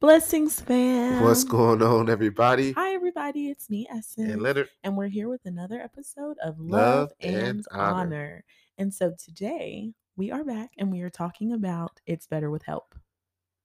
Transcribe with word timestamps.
Blessings, 0.00 0.60
fam. 0.60 1.24
What's 1.24 1.42
going 1.42 1.82
on, 1.82 2.08
everybody? 2.08 2.70
Hi, 2.70 2.94
everybody. 2.94 3.48
It's 3.48 3.68
me, 3.68 3.84
Essence. 3.90 4.30
And 4.30 4.40
Leonard. 4.40 4.68
and 4.84 4.96
we're 4.96 5.08
here 5.08 5.28
with 5.28 5.44
another 5.44 5.80
episode 5.80 6.36
of 6.38 6.60
Love, 6.60 6.70
Love 6.70 7.12
and, 7.20 7.34
and 7.34 7.66
honor. 7.72 7.94
Honor. 7.94 8.44
And 8.78 8.94
so 8.94 9.12
today 9.18 9.92
we 10.14 10.30
are 10.30 10.44
back 10.44 10.70
and 10.78 10.92
we 10.92 11.00
are 11.00 11.10
talking 11.10 11.52
about 11.52 12.00
It's 12.06 12.28
Better 12.28 12.48
with 12.48 12.62
Help. 12.62 12.94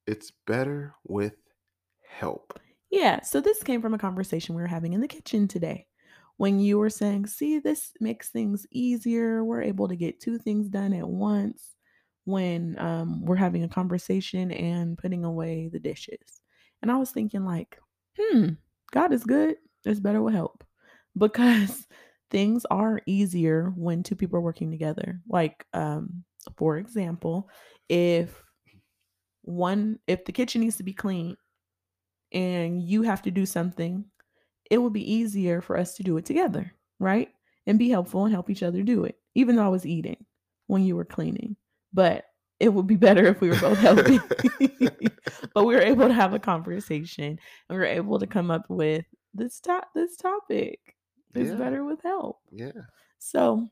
It's 0.07 0.31
better 0.47 0.95
with 1.03 1.35
help. 2.01 2.59
Yeah, 2.89 3.21
so 3.21 3.39
this 3.39 3.61
came 3.61 3.83
from 3.83 3.93
a 3.93 3.99
conversation 3.99 4.55
we 4.55 4.63
were 4.63 4.67
having 4.67 4.93
in 4.93 5.01
the 5.01 5.07
kitchen 5.07 5.47
today. 5.47 5.85
When 6.37 6.59
you 6.59 6.79
were 6.79 6.89
saying, 6.89 7.27
see, 7.27 7.59
this 7.59 7.91
makes 7.99 8.29
things 8.29 8.65
easier. 8.71 9.43
We're 9.43 9.61
able 9.61 9.87
to 9.87 9.95
get 9.95 10.19
two 10.19 10.39
things 10.39 10.67
done 10.67 10.93
at 10.93 11.07
once 11.07 11.75
when 12.25 12.77
um, 12.79 13.25
we're 13.25 13.35
having 13.35 13.63
a 13.63 13.69
conversation 13.69 14.51
and 14.51 14.97
putting 14.97 15.25
away 15.25 15.69
the 15.71 15.79
dishes. 15.79 16.41
And 16.81 16.91
I 16.91 16.97
was 16.97 17.11
thinking, 17.11 17.45
like, 17.45 17.79
hmm, 18.19 18.49
God 18.91 19.13
is 19.13 19.23
good. 19.23 19.57
It's 19.85 19.99
better 19.99 20.21
with 20.21 20.33
help 20.33 20.63
because 21.17 21.87
things 22.29 22.65
are 22.71 23.01
easier 23.05 23.73
when 23.75 24.03
two 24.03 24.15
people 24.15 24.37
are 24.37 24.41
working 24.41 24.71
together. 24.71 25.21
Like, 25.27 25.65
um, 25.73 26.23
for 26.57 26.77
example, 26.77 27.49
if 27.89 28.41
one, 29.41 29.99
if 30.07 30.25
the 30.25 30.31
kitchen 30.31 30.61
needs 30.61 30.77
to 30.77 30.83
be 30.83 30.93
cleaned 30.93 31.37
and 32.31 32.81
you 32.81 33.03
have 33.03 33.21
to 33.23 33.31
do 33.31 33.45
something, 33.45 34.05
it 34.69 34.77
would 34.79 34.93
be 34.93 35.11
easier 35.13 35.61
for 35.61 35.77
us 35.77 35.95
to 35.95 36.03
do 36.03 36.17
it 36.17 36.25
together, 36.25 36.73
right? 36.99 37.29
And 37.67 37.79
be 37.79 37.89
helpful 37.89 38.25
and 38.25 38.33
help 38.33 38.49
each 38.49 38.63
other 38.63 38.83
do 38.83 39.05
it, 39.05 39.19
even 39.35 39.55
though 39.55 39.65
I 39.65 39.69
was 39.69 39.85
eating 39.85 40.25
when 40.67 40.83
you 40.83 40.95
were 40.95 41.05
cleaning. 41.05 41.55
But 41.93 42.25
it 42.59 42.69
would 42.73 42.87
be 42.87 42.95
better 42.95 43.25
if 43.25 43.41
we 43.41 43.49
were 43.49 43.59
both 43.59 43.77
healthy. 43.77 44.19
but 45.53 45.65
we 45.65 45.75
were 45.75 45.81
able 45.81 46.07
to 46.07 46.13
have 46.13 46.33
a 46.33 46.39
conversation 46.39 47.23
and 47.25 47.39
we 47.69 47.75
were 47.77 47.85
able 47.85 48.19
to 48.19 48.27
come 48.27 48.49
up 48.51 48.69
with 48.69 49.05
this 49.33 49.59
to- 49.61 49.87
this 49.95 50.15
topic. 50.15 50.95
It's 51.35 51.49
Yeah. 51.49 51.55
better 51.55 51.83
with 51.83 52.01
help. 52.03 52.39
Yeah. 52.51 52.71
So, 53.19 53.67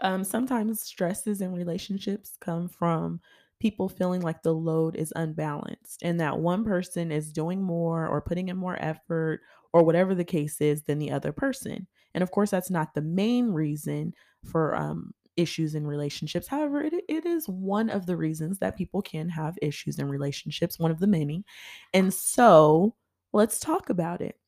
um, 0.00 0.24
sometimes 0.24 0.80
stresses 0.82 1.40
in 1.40 1.54
relationships 1.54 2.36
come 2.40 2.68
from 2.68 3.20
people 3.60 3.88
feeling 3.88 4.20
like 4.20 4.42
the 4.42 4.54
load 4.54 4.96
is 4.96 5.12
unbalanced 5.16 6.02
and 6.02 6.20
that 6.20 6.38
one 6.38 6.64
person 6.64 7.10
is 7.10 7.32
doing 7.32 7.62
more 7.62 8.06
or 8.06 8.20
putting 8.20 8.48
in 8.48 8.56
more 8.56 8.76
effort 8.82 9.40
or 9.72 9.82
whatever 9.82 10.14
the 10.14 10.24
case 10.24 10.60
is 10.60 10.82
than 10.82 10.98
the 10.98 11.10
other 11.10 11.32
person. 11.32 11.86
And 12.14 12.22
of 12.22 12.30
course, 12.30 12.50
that's 12.50 12.70
not 12.70 12.94
the 12.94 13.02
main 13.02 13.50
reason 13.50 14.12
for 14.44 14.74
um, 14.76 15.14
issues 15.36 15.74
in 15.74 15.86
relationships. 15.86 16.46
However, 16.46 16.82
it, 16.82 16.94
it 17.08 17.26
is 17.26 17.48
one 17.48 17.90
of 17.90 18.06
the 18.06 18.16
reasons 18.16 18.58
that 18.58 18.76
people 18.76 19.02
can 19.02 19.28
have 19.28 19.58
issues 19.62 19.98
in 19.98 20.08
relationships, 20.08 20.78
one 20.78 20.90
of 20.90 21.00
the 21.00 21.06
many. 21.06 21.44
And 21.92 22.12
so, 22.12 22.94
let's 23.32 23.58
talk 23.60 23.90
about 23.90 24.20
it. 24.20 24.38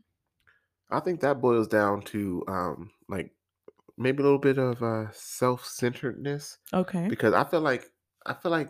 I 0.91 1.01
think 1.01 1.21
that 1.21 1.41
boils 1.41 1.67
down 1.67 2.03
to 2.03 2.45
um 2.47 2.91
like 3.09 3.33
maybe 3.99 4.21
a 4.21 4.23
little 4.23 4.39
bit 4.39 4.59
of 4.59 4.81
uh 4.83 5.11
self-centeredness 5.13 6.59
Okay. 6.73 7.09
because 7.09 7.35
I 7.35 7.43
feel 7.45 7.61
like 7.61 7.91
I 8.25 8.35
feel 8.35 8.53
like 8.53 8.69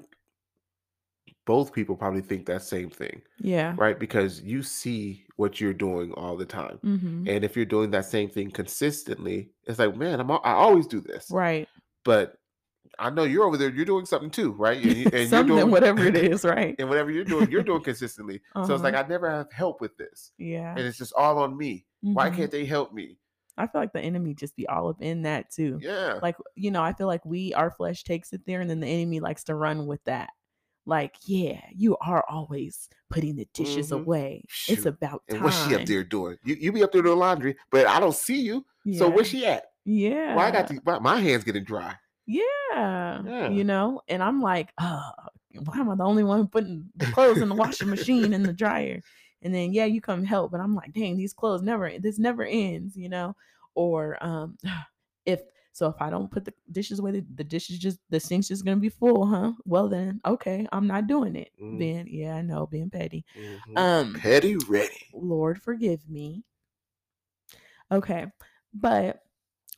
both 1.44 1.72
people 1.72 1.94
probably 1.94 2.22
think 2.22 2.46
that 2.46 2.62
same 2.62 2.90
thing, 2.90 3.22
Yeah. 3.38 3.74
right? 3.78 3.98
Because 3.98 4.40
you 4.42 4.62
see 4.62 5.24
what 5.36 5.60
you're 5.60 5.72
doing 5.72 6.12
all 6.14 6.36
the 6.36 6.44
time. 6.46 6.78
Mm-hmm. 6.84 7.28
And 7.28 7.44
if 7.44 7.54
you're 7.54 7.64
doing 7.64 7.90
that 7.92 8.06
same 8.06 8.28
thing 8.30 8.50
consistently, 8.50 9.50
it's 9.64 9.78
like, 9.78 9.94
man, 9.96 10.18
I'm 10.20 10.30
I 10.30 10.38
always 10.44 10.86
do 10.88 11.00
this. 11.00 11.30
Right. 11.30 11.68
But 12.06 12.38
I 12.98 13.10
know 13.10 13.24
you're 13.24 13.44
over 13.44 13.56
there, 13.58 13.68
you're 13.68 13.84
doing 13.84 14.06
something 14.06 14.30
too, 14.30 14.52
right? 14.52 14.78
And, 14.82 14.86
and 15.06 15.12
you're 15.12 15.26
Something, 15.26 15.56
doing 15.56 15.70
whatever 15.70 16.06
it 16.06 16.16
is, 16.32 16.44
right? 16.44 16.74
and 16.78 16.88
whatever 16.88 17.10
you're 17.10 17.24
doing, 17.24 17.50
you're 17.50 17.62
doing 17.64 17.82
consistently. 17.82 18.40
So 18.64 18.72
it's 18.74 18.82
like 18.82 18.94
Uh-huh. 18.94 19.04
I 19.04 19.08
never 19.08 19.28
have 19.30 19.52
help 19.52 19.80
with 19.82 19.96
this, 19.98 20.32
Yeah. 20.38 20.70
and 20.70 20.80
it's 20.86 20.96
just 20.96 21.12
all 21.14 21.38
on 21.38 21.56
me. 21.58 21.84
Why 22.00 22.30
Mhm. 22.30 22.36
can't 22.36 22.50
they 22.50 22.64
help 22.64 22.94
me? 22.94 23.18
I 23.58 23.66
feel 23.66 23.80
like 23.80 23.92
the 23.92 24.00
enemy 24.00 24.34
just 24.34 24.54
be 24.56 24.66
all 24.68 24.88
up 24.88 25.02
in 25.02 25.22
that 25.22 25.50
too. 25.50 25.78
Yeah, 25.82 26.20
Like, 26.22 26.36
you 26.54 26.70
know, 26.70 26.82
I 26.82 26.92
feel 26.92 27.06
like 27.08 27.24
we, 27.26 27.52
our 27.54 27.70
flesh 27.70 28.04
takes 28.04 28.32
it 28.32 28.46
there 28.46 28.60
and 28.60 28.70
then 28.70 28.80
the 28.80 28.86
enemy 28.86 29.18
likes 29.20 29.44
to 29.44 29.54
run 29.54 29.86
with 29.86 30.04
that. 30.04 30.30
Like, 30.84 31.16
yeah, 31.24 31.62
you 31.74 31.96
are 32.02 32.24
always 32.28 32.88
putting 33.10 33.34
the 33.34 33.48
dishes 33.52 33.90
Mhm. 33.90 34.02
away. 34.02 34.44
It's 34.68 34.86
about 34.86 35.22
time. 35.26 35.36
and 35.36 35.44
what's 35.44 35.66
she 35.66 35.74
up 35.74 35.84
there 35.86 36.04
doing? 36.04 36.38
You 36.44 36.54
you 36.54 36.70
be 36.72 36.84
up 36.84 36.92
there 36.92 37.02
doing 37.02 37.18
laundry, 37.18 37.56
but 37.72 37.86
I 37.88 37.98
don't 37.98 38.14
see 38.14 38.40
you. 38.42 38.64
So 38.94 39.08
where's 39.10 39.26
she 39.26 39.44
at? 39.46 39.64
Yeah. 39.86 40.34
Well, 40.34 40.44
I 40.44 40.50
got 40.50 40.66
these, 40.68 40.80
my, 40.84 40.98
my 40.98 41.20
hands 41.20 41.44
getting 41.44 41.64
dry. 41.64 41.94
Yeah. 42.26 42.42
Yeah. 43.24 43.48
You 43.48 43.62
know, 43.62 44.02
and 44.08 44.20
I'm 44.20 44.42
like, 44.42 44.72
oh, 44.78 45.10
why 45.64 45.78
am 45.78 45.88
I 45.88 45.94
the 45.94 46.04
only 46.04 46.24
one 46.24 46.48
putting 46.48 46.90
clothes 47.12 47.40
in 47.40 47.48
the 47.48 47.54
washing 47.54 47.88
machine 47.88 48.34
and 48.34 48.44
the 48.44 48.52
dryer? 48.52 49.00
And 49.42 49.54
then 49.54 49.72
yeah, 49.72 49.84
you 49.84 50.00
come 50.00 50.24
help, 50.24 50.50
but 50.50 50.60
I'm 50.60 50.74
like, 50.74 50.92
dang, 50.92 51.16
these 51.16 51.32
clothes 51.32 51.62
never 51.62 51.90
this 52.00 52.18
never 52.18 52.42
ends, 52.44 52.96
you 52.96 53.08
know? 53.08 53.36
Or 53.76 54.18
um 54.20 54.58
if 55.24 55.42
so 55.72 55.86
if 55.88 55.96
I 56.00 56.10
don't 56.10 56.30
put 56.30 56.44
the 56.44 56.54
dishes 56.72 56.98
away, 56.98 57.12
the, 57.12 57.26
the 57.36 57.44
dishes 57.44 57.78
just 57.78 58.00
the 58.10 58.18
sink's 58.18 58.48
just 58.48 58.64
gonna 58.64 58.78
be 58.78 58.88
full, 58.88 59.24
huh? 59.24 59.52
Well 59.64 59.88
then, 59.88 60.20
okay, 60.26 60.66
I'm 60.72 60.88
not 60.88 61.06
doing 61.06 61.36
it. 61.36 61.52
Mm. 61.62 61.78
Then 61.78 62.06
yeah, 62.08 62.34
I 62.34 62.42
know, 62.42 62.66
being 62.66 62.90
petty. 62.90 63.24
Mhm. 63.38 63.78
Um 63.78 64.14
Petty 64.14 64.56
ready. 64.68 65.06
Lord 65.14 65.62
forgive 65.62 66.08
me. 66.10 66.42
Okay. 67.92 68.26
But 68.74 69.22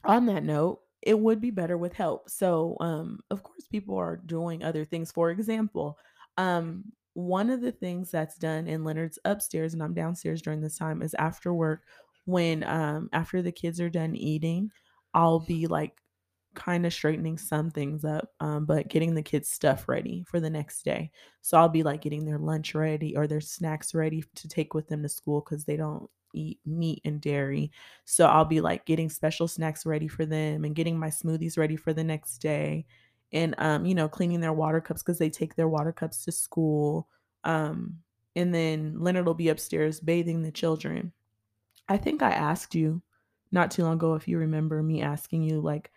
on 0.09 0.27
that 0.27 0.45
note, 0.45 0.83
it 1.03 1.19
would 1.21 1.41
be 1.41 1.53
better 1.53 1.79
with 1.79 1.95
help. 1.95 2.31
So, 2.31 2.77
um, 2.81 3.21
of 3.31 3.45
course, 3.45 3.67
people 3.69 3.97
are 3.97 4.17
doing 4.19 4.65
other 4.65 4.85
things. 4.85 5.13
For 5.13 5.31
example, 5.31 5.99
um, 6.39 6.93
one 7.15 7.51
of 7.51 7.61
the 7.61 7.73
things 7.73 8.11
that's 8.11 8.39
done 8.39 8.69
in 8.69 8.85
Leonard's 8.85 9.19
upstairs 9.25 9.75
and 9.75 9.83
I'm 9.83 9.95
downstairs 9.95 10.43
during 10.43 10.61
this 10.63 10.79
time 10.79 11.03
is 11.03 11.15
after 11.15 11.55
work, 11.55 11.85
when 12.27 12.63
um 12.65 13.09
after 13.13 13.43
the 13.43 13.53
kids 13.53 13.81
are 13.81 13.91
done 13.91 14.15
eating, 14.17 14.71
I'll 15.15 15.41
be 15.41 15.67
like 15.67 16.03
kind 16.59 16.85
of 16.85 16.93
straightening 16.93 17.39
some 17.39 17.71
things 17.71 18.05
up, 18.05 18.33
um, 18.41 18.67
but 18.67 18.89
getting 18.89 19.15
the 19.15 19.23
kids' 19.23 19.49
stuff 19.49 19.89
ready 19.89 20.25
for 20.27 20.41
the 20.41 20.51
next 20.51 20.83
day. 20.85 21.11
So 21.41 21.57
I'll 21.57 21.69
be 21.69 21.85
like 21.85 22.03
getting 22.03 22.25
their 22.25 22.39
lunch 22.39 22.75
ready 22.75 23.17
or 23.17 23.29
their 23.29 23.41
snacks 23.41 23.95
ready 23.95 24.25
to 24.35 24.49
take 24.49 24.75
with 24.75 24.89
them 24.89 25.03
to 25.05 25.09
school 25.09 25.41
because 25.41 25.65
they 25.65 25.77
don't 25.77 26.11
eat 26.35 26.59
meat 26.67 27.01
and 27.05 27.21
dairy. 27.21 27.71
So 28.05 28.27
I'll 28.27 28.45
be 28.45 28.61
like 28.61 28.85
getting 28.87 29.09
special 29.09 29.47
snacks 29.47 29.87
ready 29.87 30.09
for 30.09 30.27
them 30.27 30.65
and 30.65 30.75
getting 30.75 30.99
my 30.99 31.09
smoothies 31.09 31.57
ready 31.57 31.77
for 31.77 31.93
the 31.93 32.05
next 32.05 32.39
day. 32.39 32.87
And 33.33 33.55
um, 33.59 33.87
you 33.87 33.95
know, 33.95 34.09
cleaning 34.09 34.41
their 34.41 34.53
water 34.53 34.81
cups 34.81 35.03
because 35.03 35.19
they 35.19 35.31
take 35.31 35.55
their 35.55 35.69
water 35.69 35.93
cups 35.93 36.25
to 36.25 36.33
school. 36.33 37.09
Um, 37.45 37.99
and 38.35 38.53
then 38.53 38.97
Leonard 38.99 39.27
will 39.27 39.35
be 39.35 39.49
upstairs 39.49 40.01
bathing 40.01 40.43
the 40.43 40.51
children. 40.51 41.13
I 41.89 41.99
think 41.99 42.21
I 42.21 42.31
asked 42.31 42.75
you 42.75 43.01
not 43.53 43.71
too 43.71 43.85
long 43.85 43.95
ago 43.95 44.15
if 44.15 44.27
you 44.27 44.39
remember 44.39 44.83
me 44.83 45.03
asking 45.03 45.45
you 45.45 45.61
like, 45.61 45.93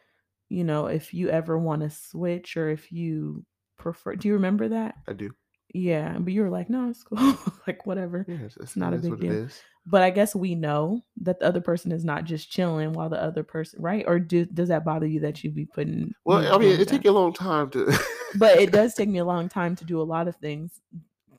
you 0.52 0.66
know, 0.66 0.88
if 0.88 1.14
you 1.14 1.30
ever 1.30 1.58
want 1.58 1.82
to 1.82 1.90
switch 1.90 2.58
or 2.58 2.70
if 2.70 2.92
you 2.92 3.46
prefer 3.78 4.16
do 4.16 4.28
you 4.28 4.36
remember 4.36 4.68
that? 4.70 4.96
I 5.08 5.14
do. 5.14 5.32
Yeah, 5.74 6.18
but 6.20 6.34
you 6.34 6.42
were 6.42 6.50
like, 6.50 6.70
no, 6.70 6.90
it's 6.90 7.04
cool. 7.04 7.18
like 7.68 7.86
whatever. 7.86 8.26
Yeah, 8.28 8.40
it's, 8.44 8.58
it's 8.58 8.76
not 8.76 8.94
a 8.94 8.98
big 8.98 9.20
deal. 9.20 9.48
But 9.86 10.04
I 10.04 10.10
guess 10.10 10.36
we 10.36 10.54
know 10.54 11.02
that 11.22 11.40
the 11.40 11.46
other 11.46 11.62
person 11.62 11.92
is 11.94 12.04
not 12.04 12.26
just 12.26 12.52
chilling 12.52 12.92
while 12.92 13.10
the 13.10 13.22
other 13.22 13.44
person, 13.44 13.82
right? 13.82 14.04
Or 14.06 14.20
do, 14.20 14.46
does 14.46 14.68
that 14.68 14.84
bother 14.84 15.08
you 15.08 15.22
that 15.22 15.44
you 15.44 15.50
be 15.50 15.66
putting? 15.66 16.00
you 16.00 16.14
Well, 16.26 16.42
know, 16.42 16.56
I 16.56 16.58
mean, 16.60 16.80
it 16.80 16.88
take 16.88 17.06
you 17.06 17.12
a 17.12 17.14
long 17.14 17.34
time 17.34 17.70
to. 17.72 17.98
but 18.36 18.60
it 18.60 18.72
does 18.72 18.94
take 18.94 19.10
me 19.10 19.20
a 19.20 19.26
long 19.26 19.48
time 19.48 19.76
to 19.78 19.86
do 19.86 20.02
a 20.02 20.04
lot 20.04 20.28
of 20.28 20.36
things 20.36 20.82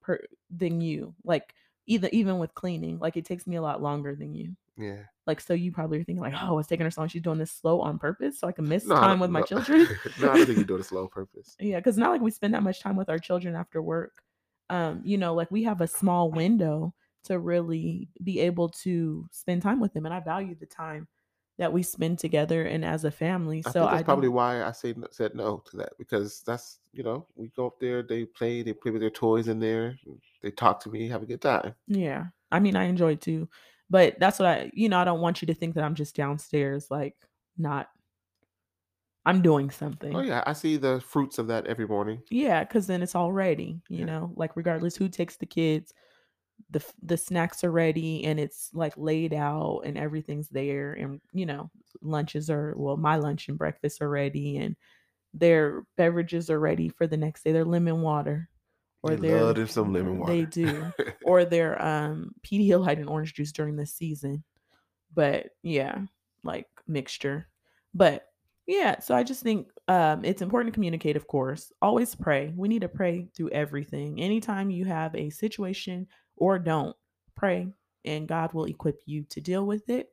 per 0.00 0.20
than 0.50 0.80
you. 0.80 1.14
Like 1.22 1.54
either 1.86 2.08
even 2.12 2.38
with 2.38 2.54
cleaning, 2.54 2.98
like 2.98 3.18
it 3.18 3.26
takes 3.26 3.46
me 3.46 3.56
a 3.56 3.62
lot 3.62 3.82
longer 3.82 4.16
than 4.16 4.34
you. 4.34 4.56
Yeah. 4.76 5.04
Like 5.26 5.40
so, 5.40 5.54
you 5.54 5.70
probably 5.70 6.00
are 6.00 6.04
thinking 6.04 6.22
like, 6.22 6.34
oh, 6.36 6.58
it's 6.58 6.68
taking 6.68 6.84
her 6.84 6.90
so 6.90 7.00
long. 7.02 7.08
She's 7.08 7.22
doing 7.22 7.38
this 7.38 7.52
slow 7.52 7.80
on 7.80 7.98
purpose, 7.98 8.40
so 8.40 8.48
I 8.48 8.52
can 8.52 8.68
miss 8.68 8.88
No, 8.88 8.96
time 8.96 9.20
with 9.20 9.30
my 9.30 9.42
children. 9.42 9.86
no, 10.18 10.30
I 10.30 10.36
don't 10.36 10.46
think 10.46 10.58
you 10.58 10.64
do 10.64 10.76
it 10.76 10.82
slow 10.84 11.06
purpose. 11.06 11.56
Yeah, 11.60 11.78
because 11.78 11.96
not 11.96 12.10
like 12.10 12.20
we 12.20 12.30
spend 12.32 12.54
that 12.54 12.62
much 12.62 12.80
time 12.80 12.96
with 12.96 13.08
our 13.08 13.18
children 13.20 13.54
after 13.54 13.80
work. 13.80 14.22
Um, 14.68 15.02
you 15.04 15.18
know, 15.18 15.34
like 15.34 15.50
we 15.50 15.62
have 15.64 15.80
a 15.80 15.86
small 15.86 16.30
window 16.30 16.94
to 17.24 17.38
really 17.38 18.08
be 18.24 18.40
able 18.40 18.68
to 18.68 19.28
spend 19.30 19.62
time 19.62 19.78
with 19.78 19.92
them, 19.92 20.06
and 20.06 20.14
I 20.14 20.20
value 20.20 20.56
the 20.56 20.66
time 20.66 21.06
that 21.58 21.72
we 21.72 21.82
spend 21.84 22.18
together 22.18 22.64
and 22.64 22.84
as 22.84 23.04
a 23.04 23.10
family. 23.12 23.62
I 23.64 23.70
So 23.70 23.86
that's 23.86 24.02
I 24.02 24.02
probably 24.02 24.28
why 24.28 24.62
I 24.64 24.72
say 24.72 24.94
said 25.10 25.34
no 25.34 25.58
to 25.70 25.76
that 25.78 25.92
because 25.98 26.42
that's 26.42 26.80
you 26.92 27.02
know 27.02 27.26
we 27.36 27.48
go 27.48 27.66
up 27.66 27.78
there, 27.80 28.02
they 28.02 28.24
play, 28.24 28.62
they 28.62 28.72
play 28.72 28.90
with 28.90 29.00
their 29.00 29.10
toys 29.10 29.48
in 29.48 29.60
there, 29.60 29.98
they 30.42 30.50
talk 30.50 30.80
to 30.80 30.90
me, 30.90 31.08
have 31.08 31.22
a 31.22 31.26
good 31.26 31.40
time. 31.42 31.74
yeah, 31.86 32.26
I 32.50 32.60
mean, 32.60 32.76
I 32.76 32.84
enjoy 32.84 33.12
it 33.12 33.20
too, 33.20 33.48
but 33.92 34.18
that's 34.18 34.40
what 34.40 34.48
I, 34.48 34.70
you 34.74 34.88
know, 34.88 34.98
I 34.98 35.04
don't 35.04 35.20
want 35.20 35.42
you 35.42 35.46
to 35.46 35.54
think 35.54 35.74
that 35.76 35.84
I'm 35.84 35.94
just 35.94 36.16
downstairs, 36.16 36.88
like 36.90 37.14
not. 37.58 37.88
I'm 39.24 39.42
doing 39.42 39.66
oh, 39.66 39.70
something. 39.70 40.16
Oh 40.16 40.22
yeah, 40.22 40.42
I 40.46 40.54
see 40.54 40.76
the 40.78 41.00
fruits 41.00 41.38
of 41.38 41.46
that 41.48 41.66
every 41.68 41.86
morning. 41.86 42.22
Yeah, 42.30 42.64
because 42.64 42.88
then 42.88 43.02
it's 43.02 43.14
all 43.14 43.32
ready, 43.32 43.80
you 43.88 43.98
Yeah. 43.98 44.06
know, 44.06 44.32
like 44.34 44.56
regardless 44.56 44.96
who 44.96 45.08
takes 45.08 45.36
the 45.36 45.46
kids, 45.46 45.92
the 46.70 46.84
the 47.02 47.16
snacks 47.16 47.64
are 47.64 47.70
ready 47.70 48.24
and 48.24 48.40
it's 48.40 48.70
like 48.72 48.94
laid 48.96 49.32
out 49.34 49.80
and 49.84 49.98
everything's 49.98 50.48
there 50.48 50.92
and 50.94 51.20
you 51.32 51.46
know 51.46 51.70
lunches 52.02 52.50
are 52.50 52.74
well 52.76 52.96
my 52.96 53.16
lunch 53.16 53.48
and 53.48 53.58
breakfast 53.58 54.00
are 54.00 54.08
ready 54.08 54.58
and 54.58 54.76
their 55.34 55.84
beverages 55.96 56.50
are 56.50 56.60
ready 56.60 56.88
for 56.88 57.06
the 57.06 57.16
next 57.16 57.42
day 57.44 57.52
their 57.52 57.64
lemon 57.64 58.00
water 58.00 58.48
or 59.02 59.16
They 59.16 59.28
their 59.28 59.42
love 59.44 59.56
them 59.56 59.66
some 59.66 59.92
lemon 59.92 60.18
water. 60.18 60.32
they 60.32 60.44
do. 60.44 60.92
or 61.24 61.44
their 61.44 61.80
um 61.82 62.34
Pedialyte 62.42 62.98
and 62.98 63.08
orange 63.08 63.34
juice 63.34 63.52
during 63.52 63.76
the 63.76 63.86
season. 63.86 64.44
But 65.14 65.48
yeah, 65.62 66.02
like 66.44 66.66
mixture. 66.86 67.48
But 67.94 68.26
yeah, 68.66 69.00
so 69.00 69.14
I 69.14 69.22
just 69.24 69.42
think 69.42 69.68
um 69.88 70.24
it's 70.24 70.42
important 70.42 70.72
to 70.72 70.76
communicate, 70.76 71.16
of 71.16 71.26
course. 71.26 71.72
Always 71.82 72.14
pray. 72.14 72.52
We 72.56 72.68
need 72.68 72.82
to 72.82 72.88
pray 72.88 73.28
through 73.34 73.50
everything. 73.50 74.20
Anytime 74.20 74.70
you 74.70 74.84
have 74.84 75.14
a 75.14 75.30
situation 75.30 76.06
or 76.36 76.58
don't, 76.58 76.96
pray 77.34 77.68
and 78.04 78.26
God 78.28 78.52
will 78.52 78.64
equip 78.64 79.00
you 79.06 79.24
to 79.30 79.40
deal 79.40 79.66
with 79.66 79.88
it. 79.88 80.08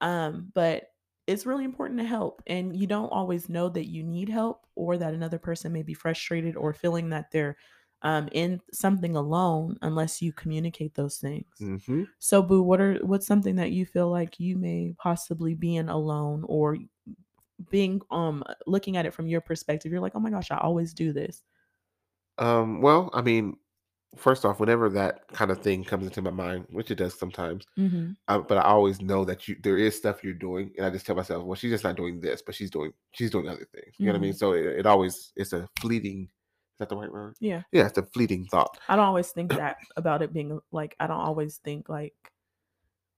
Um, 0.00 0.50
but 0.54 0.84
it's 1.26 1.44
really 1.46 1.64
important 1.64 2.00
to 2.00 2.06
help. 2.06 2.42
And 2.46 2.74
you 2.74 2.86
don't 2.86 3.10
always 3.10 3.48
know 3.48 3.68
that 3.68 3.88
you 3.88 4.02
need 4.02 4.28
help 4.28 4.66
or 4.74 4.96
that 4.96 5.12
another 5.14 5.38
person 5.38 5.72
may 5.72 5.82
be 5.82 5.94
frustrated 5.94 6.56
or 6.56 6.72
feeling 6.72 7.10
that 7.10 7.30
they're 7.30 7.56
um, 8.02 8.28
in 8.32 8.60
something 8.72 9.16
alone 9.16 9.76
unless 9.82 10.22
you 10.22 10.32
communicate 10.32 10.94
those 10.94 11.18
things. 11.18 11.46
hmm 11.58 12.04
So, 12.18 12.42
Boo, 12.42 12.62
what 12.62 12.80
are 12.80 12.94
what's 13.04 13.26
something 13.26 13.56
that 13.56 13.72
you 13.72 13.86
feel 13.86 14.10
like 14.10 14.40
you 14.40 14.56
may 14.56 14.94
possibly 14.98 15.54
be 15.54 15.76
in 15.76 15.88
alone 15.88 16.44
or 16.48 16.78
being 17.70 18.00
um 18.10 18.44
looking 18.66 18.96
at 18.96 19.06
it 19.06 19.14
from 19.14 19.26
your 19.26 19.40
perspective? 19.40 19.92
You're 19.92 20.00
like, 20.00 20.14
oh 20.14 20.20
my 20.20 20.30
gosh, 20.30 20.50
I 20.50 20.58
always 20.58 20.94
do 20.94 21.12
this. 21.12 21.42
Um, 22.38 22.80
well, 22.80 23.10
I 23.12 23.22
mean, 23.22 23.56
first 24.16 24.44
off, 24.44 24.60
whenever 24.60 24.88
that 24.90 25.28
kind 25.28 25.50
of 25.50 25.62
thing 25.62 25.84
comes 25.84 26.06
into 26.06 26.22
my 26.22 26.30
mind, 26.30 26.66
which 26.70 26.90
it 26.90 26.96
does 26.96 27.18
sometimes, 27.18 27.64
hmm 27.76 28.12
uh, 28.28 28.38
but 28.40 28.58
I 28.58 28.62
always 28.62 29.00
know 29.00 29.24
that 29.24 29.48
you 29.48 29.56
there 29.62 29.78
is 29.78 29.96
stuff 29.96 30.22
you're 30.24 30.34
doing, 30.34 30.72
and 30.76 30.86
I 30.86 30.90
just 30.90 31.06
tell 31.06 31.16
myself, 31.16 31.44
well, 31.44 31.56
she's 31.56 31.72
just 31.72 31.84
not 31.84 31.96
doing 31.96 32.20
this, 32.20 32.42
but 32.44 32.54
she's 32.54 32.70
doing 32.70 32.92
she's 33.12 33.30
doing 33.30 33.48
other 33.48 33.66
things. 33.74 33.96
You 34.00 34.06
know 34.06 34.12
what 34.12 34.18
I 34.18 34.22
mean? 34.22 34.34
So 34.34 34.52
it, 34.52 34.66
it 34.66 34.86
always 34.86 35.32
it's 35.36 35.52
a 35.54 35.68
fleeting. 35.80 36.28
Is 36.78 36.86
that 36.86 36.90
the 36.90 36.96
right 36.96 37.12
word? 37.12 37.34
Yeah. 37.40 37.62
Yeah, 37.72 37.86
it's 37.86 37.98
a 37.98 38.04
fleeting 38.04 38.44
thought. 38.44 38.78
I 38.88 38.94
don't 38.94 39.04
always 39.04 39.30
think 39.30 39.52
that 39.56 39.78
about 39.96 40.22
it 40.22 40.32
being 40.32 40.60
like 40.70 40.94
I 41.00 41.08
don't 41.08 41.18
always 41.18 41.56
think 41.56 41.88
like 41.88 42.14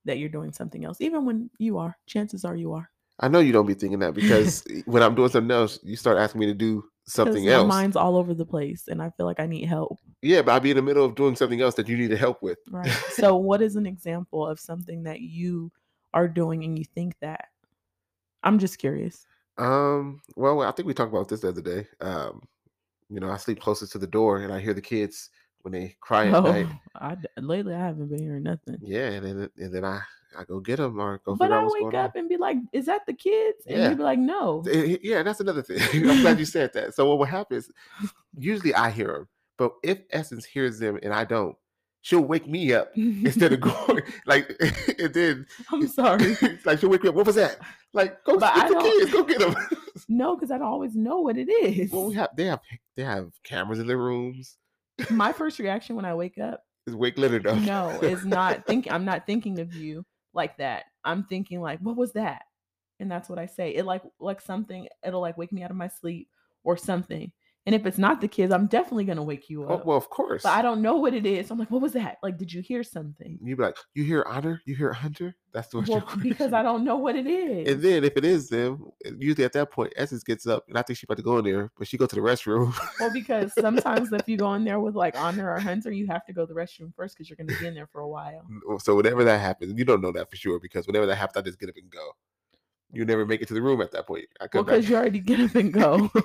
that 0.07 0.19
you're 0.19 0.31
doing 0.31 0.51
something 0.51 0.83
else, 0.83 1.03
even 1.03 1.27
when 1.27 1.51
you 1.59 1.77
are. 1.77 1.95
Chances 2.07 2.47
are 2.47 2.57
you 2.57 2.73
are. 2.73 2.91
I 3.19 3.29
know 3.29 3.41
you 3.41 3.53
don't 3.53 3.67
be 3.67 3.75
thinking 3.75 3.99
that 3.99 4.15
because 4.15 4.65
when 4.87 5.03
I'm 5.03 5.15
doing 5.15 5.29
something 5.29 5.51
else, 5.51 5.79
you 5.83 5.95
start 5.95 6.17
asking 6.17 6.41
me 6.41 6.47
to 6.47 6.55
do 6.55 6.85
something 7.07 7.45
my 7.45 7.53
else. 7.53 7.69
mind's 7.69 7.97
all 7.97 8.17
over 8.17 8.33
the 8.33 8.47
place, 8.47 8.89
and 8.89 9.03
I 9.03 9.11
feel 9.11 9.27
like 9.27 9.41
I 9.41 9.47
need 9.47 9.67
help. 9.67 9.99
Yeah, 10.23 10.41
but 10.41 10.53
I'll 10.53 10.61
be 10.61 10.71
in 10.71 10.77
the 10.77 10.83
middle 10.83 11.05
of 11.05 11.17
doing 11.17 11.37
something 11.37 11.61
else 11.61 11.75
that 11.75 11.87
you 11.87 11.99
need 11.99 12.13
help 12.13 12.43
with. 12.43 12.57
Right. 12.71 12.89
so, 13.13 13.37
what 13.37 13.61
is 13.61 13.77
an 13.77 13.85
example 13.85 14.47
of 14.47 14.59
something 14.59 15.03
that 15.03 15.21
you 15.21 15.71
are 16.15 16.29
doing 16.29 16.65
and 16.65 16.79
you 16.79 16.87
think 16.95 17.15
that? 17.21 17.49
I'm 18.43 18.59
just 18.59 18.79
curious. 18.79 19.27
Um, 19.59 20.23
well, 20.35 20.63
I 20.63 20.71
think 20.71 20.89
we 20.89 20.95
talked 20.95 21.13
about 21.13 21.29
this 21.29 21.41
the 21.41 21.49
other 21.49 21.61
day. 21.61 21.87
Um, 22.01 22.41
you 23.11 23.21
know, 23.21 23.31
I 23.31 23.37
sleep 23.37 23.61
closest 23.61 23.93
to 23.93 23.99
the 23.99 24.07
door, 24.07 24.39
and 24.39 24.53
I 24.53 24.61
hear 24.61 24.75
the 24.75 24.81
kids 24.81 25.31
when 25.63 25.73
they 25.73 25.97
cry 26.01 26.29
at 26.29 26.35
Oh, 26.35 26.45
night. 26.45 26.67
I 26.95 27.17
lately 27.39 27.75
I 27.75 27.79
haven't 27.81 28.09
been 28.09 28.21
hearing 28.23 28.45
nothing. 28.45 28.79
Yeah, 28.83 29.11
and 29.11 29.25
then 29.27 29.51
and 29.59 29.75
then 29.75 29.85
I 29.85 30.01
I 30.37 30.45
go 30.45 30.61
get 30.61 30.77
them 30.77 30.99
or 31.01 31.19
go 31.19 31.35
But 31.35 31.53
I 31.53 31.69
wake 31.69 31.95
up 31.95 32.17
and 32.17 32.29
be 32.29 32.37
like, 32.37 32.59
"Is 32.73 32.87
that 32.87 33.03
the 33.07 33.15
kids?" 33.15 33.65
And 33.67 33.79
Yeah. 33.79 33.91
you'd 33.91 33.99
be 33.99 34.05
like, 34.05 34.19
"No." 34.19 34.63
Eh, 34.73 34.99
Yeah, 35.03 35.23
that's 35.23 35.41
another 35.41 35.63
thing. 35.63 35.79
I'm 36.09 36.21
glad 36.21 36.39
you 36.39 36.45
said 36.45 36.73
that. 36.75 36.95
So 36.95 37.09
what 37.09 37.19
will 37.19 37.25
happen 37.27 37.57
is, 37.59 37.71
usually 38.37 38.75
I 38.75 38.91
hear 38.91 39.09
them, 39.13 39.29
but 39.59 39.73
if 39.83 40.01
Essence 40.11 40.45
hears 40.45 40.79
them 40.79 40.99
and 41.03 41.13
I 41.13 41.25
don't, 41.25 41.57
she'll 42.03 42.21
wake 42.23 42.47
me 42.47 42.73
up 42.73 42.91
instead 42.97 43.53
of 43.53 43.61
going 43.87 44.03
like, 44.27 44.51
and 44.99 45.13
then 45.15 45.47
I'm 45.73 45.87
sorry. 45.89 46.37
like 46.65 46.79
she'll 46.81 46.91
wake 46.91 47.03
me 47.03 47.09
up. 47.11 47.15
What 47.15 47.27
was 47.27 47.37
that? 47.37 47.59
Like, 47.93 48.23
go 48.25 48.39
But 48.39 48.55
get 48.55 48.65
I 48.65 48.69
the 48.69 48.81
kids. 48.81 49.13
Go 49.13 49.25
get 49.25 49.39
them. 49.41 49.55
No, 50.09 50.35
because 50.37 50.51
I 50.51 50.59
don't 50.59 50.67
always 50.69 50.95
know 50.95 51.21
what 51.21 51.37
it 51.37 51.49
is. 51.51 51.91
well, 51.91 52.07
we 52.07 52.15
have 52.15 52.31
they 52.37 52.45
have 52.47 52.61
they 52.97 53.03
have 53.05 53.31
cameras 53.45 53.79
in 53.79 53.87
their 53.87 53.99
rooms. 53.99 54.57
My 55.11 55.33
first 55.33 55.59
reaction 55.59 55.97
when 55.97 56.05
I 56.05 56.15
wake 56.15 56.39
up, 56.39 56.63
Is 56.87 56.95
wake 56.95 57.19
Leonard 57.19 57.47
up. 57.47 57.59
no, 57.59 57.89
is 58.03 58.25
not 58.25 58.67
thinking. 58.67 58.93
I'm 58.93 59.05
not 59.05 59.27
thinking 59.27 59.59
of 59.61 59.75
you 59.75 60.05
like 60.35 60.57
that. 60.59 60.85
I'm 61.05 61.25
thinking 61.25 61.61
like, 61.61 61.81
"What 61.81 61.97
was 61.97 62.13
that?" 62.13 62.43
And 63.01 63.11
that's 63.11 63.29
what 63.29 63.39
I 63.39 63.47
say. 63.47 63.71
It 63.75 63.85
like 63.87 64.03
like 64.21 64.41
something. 64.41 64.87
It'll 65.05 65.21
like 65.23 65.39
wake 65.39 65.53
me 65.53 65.63
out 65.63 65.71
of 65.71 65.77
my 65.77 65.89
sleep 65.89 66.29
or 66.65 66.77
something. 66.77 67.33
And 67.67 67.75
if 67.75 67.85
it's 67.85 67.99
not 67.99 68.21
the 68.21 68.29
kids, 68.29 68.53
I'm 68.53 68.67
definitely 68.67 69.05
gonna 69.05 69.23
wake 69.23 69.51
you 69.51 69.65
Oh, 69.67 69.75
up. 69.75 69.87
well, 69.87 69.97
of 69.99 70.09
course. 70.09 70.43
but 70.43 70.51
I 70.53 70.63
don't 70.63 70.81
know 70.81 70.97
what 70.97 71.13
it 71.15 71.27
is. 71.27 71.51
I'm 71.51 71.59
like, 71.59 71.71
"What 71.71 71.83
was 71.83 71.93
that?" 71.93 72.17
Like, 72.23 72.39
did 72.39 72.53
you 72.53 72.63
hear 72.63 72.83
something? 72.83 73.39
You'd 73.43 73.59
be 73.59 73.63
like, 73.63 73.77
you 73.95 74.03
hear 74.03 74.25
Honor? 74.27 74.63
You 74.65 74.75
hear 74.75 74.93
Hunter? 74.93 75.37
That's 75.53 75.73
what 75.75 75.87
Well, 75.89 76.09
because 76.23 76.53
I 76.55 76.63
don't 76.63 76.85
know 76.85 76.97
what 76.97 77.17
it 77.17 77.27
is. 77.27 77.69
And 77.69 77.83
then 77.83 78.05
if 78.05 78.17
it 78.17 78.25
is 78.25 78.49
them, 78.49 78.87
uh, 79.07 79.11
usually 79.19 79.45
at 79.45 79.53
that 79.53 79.71
point, 79.71 79.93
Essence 79.97 80.23
gets 80.23 80.47
up 80.47 80.65
and 80.69 80.79
I 80.79 80.83
think 80.83 80.97
she's 80.99 81.05
about 81.05 81.19
to 81.19 81.23
go 81.23 81.39
in 81.39 81.45
there, 81.45 81.71
but 81.77 81.87
she 81.87 81.99
go 81.99 82.07
to 82.07 82.15
the 82.15 82.21
restroom. 82.23 82.75
Well, 82.99 83.13
because 83.13 83.53
sometimes 83.55 84.13
if 84.13 84.27
you 84.29 84.37
go 84.39 84.55
in 84.55 84.65
there 84.65 84.81
with 84.81 84.95
like 84.95 85.15
Honor 85.17 85.53
or 85.53 85.59
Hunter, 85.61 85.91
you 85.93 86.07
have 86.07 86.25
to 86.27 86.33
go 86.33 86.47
to 86.47 86.53
the 86.55 86.59
restroom 86.59 86.95
first 86.95 87.15
because 87.17 87.29
you're 87.29 87.37
going 87.37 87.49
to 87.49 87.59
be 87.59 87.67
in 87.67 87.75
there 87.75 87.87
for 87.89 88.01
a 88.01 88.09
while. 88.09 88.47
so 88.79 88.95
whenever 88.97 89.23
that 89.25 89.39
happens, 89.41 89.79
you 89.79 89.85
don't 89.85 90.01
know 90.01 90.13
that 90.13 90.31
for 90.31 90.37
sure 90.37 90.59
because 90.61 90.87
whenever 90.87 91.07
that 91.07 91.17
happens, 91.17 91.37
I 91.37 91.43
just 91.43 91.61
get 91.61 91.69
up 91.69 91.77
and 91.77 91.91
go. 91.91 92.11
You 92.93 93.05
never 93.05 93.27
make 93.27 93.43
it 93.43 93.49
to 93.49 93.55
the 93.55 93.63
room 93.63 93.81
at 93.83 93.93
that 93.93 94.07
point. 94.07 94.27
I 94.41 94.49
come 94.49 94.65
because 94.65 94.89
you 94.89 94.97
already 94.97 95.21
get 95.21 95.41
up 95.41 95.55
and 95.55 95.73
go. 95.73 96.11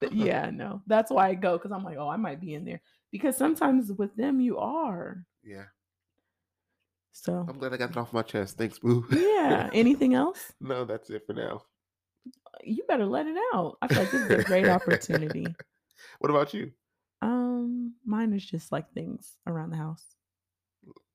Yeah, 0.12 0.50
no, 0.50 0.82
that's 0.86 1.10
why 1.10 1.28
I 1.28 1.34
go 1.34 1.56
because 1.58 1.72
I'm 1.72 1.84
like, 1.84 1.96
oh, 1.98 2.08
I 2.08 2.16
might 2.16 2.40
be 2.40 2.54
in 2.54 2.64
there 2.64 2.80
because 3.10 3.36
sometimes 3.36 3.90
with 3.92 4.14
them 4.16 4.40
you 4.40 4.58
are. 4.58 5.24
yeah, 5.42 5.64
So 7.12 7.44
I'm 7.48 7.58
glad 7.58 7.72
I 7.72 7.76
got 7.76 7.90
it 7.90 7.96
off 7.96 8.12
my 8.12 8.22
chest. 8.22 8.58
Thanks, 8.58 8.78
Boo. 8.78 9.04
yeah, 9.10 9.70
anything 9.74 10.14
else? 10.14 10.52
no, 10.60 10.84
that's 10.84 11.10
it 11.10 11.24
for 11.26 11.32
now. 11.32 11.62
You 12.64 12.82
better 12.88 13.06
let 13.06 13.26
it 13.26 13.36
out. 13.54 13.76
I 13.82 13.88
feel 13.88 13.98
like 13.98 14.10
this 14.10 14.22
is 14.22 14.30
a 14.30 14.44
great 14.44 14.68
opportunity. 14.68 15.46
What 16.20 16.30
about 16.30 16.54
you? 16.54 16.70
Um, 17.22 17.94
mine 18.04 18.32
is 18.32 18.44
just 18.44 18.70
like 18.70 18.92
things 18.92 19.32
around 19.48 19.70
the 19.70 19.76
house. 19.76 20.04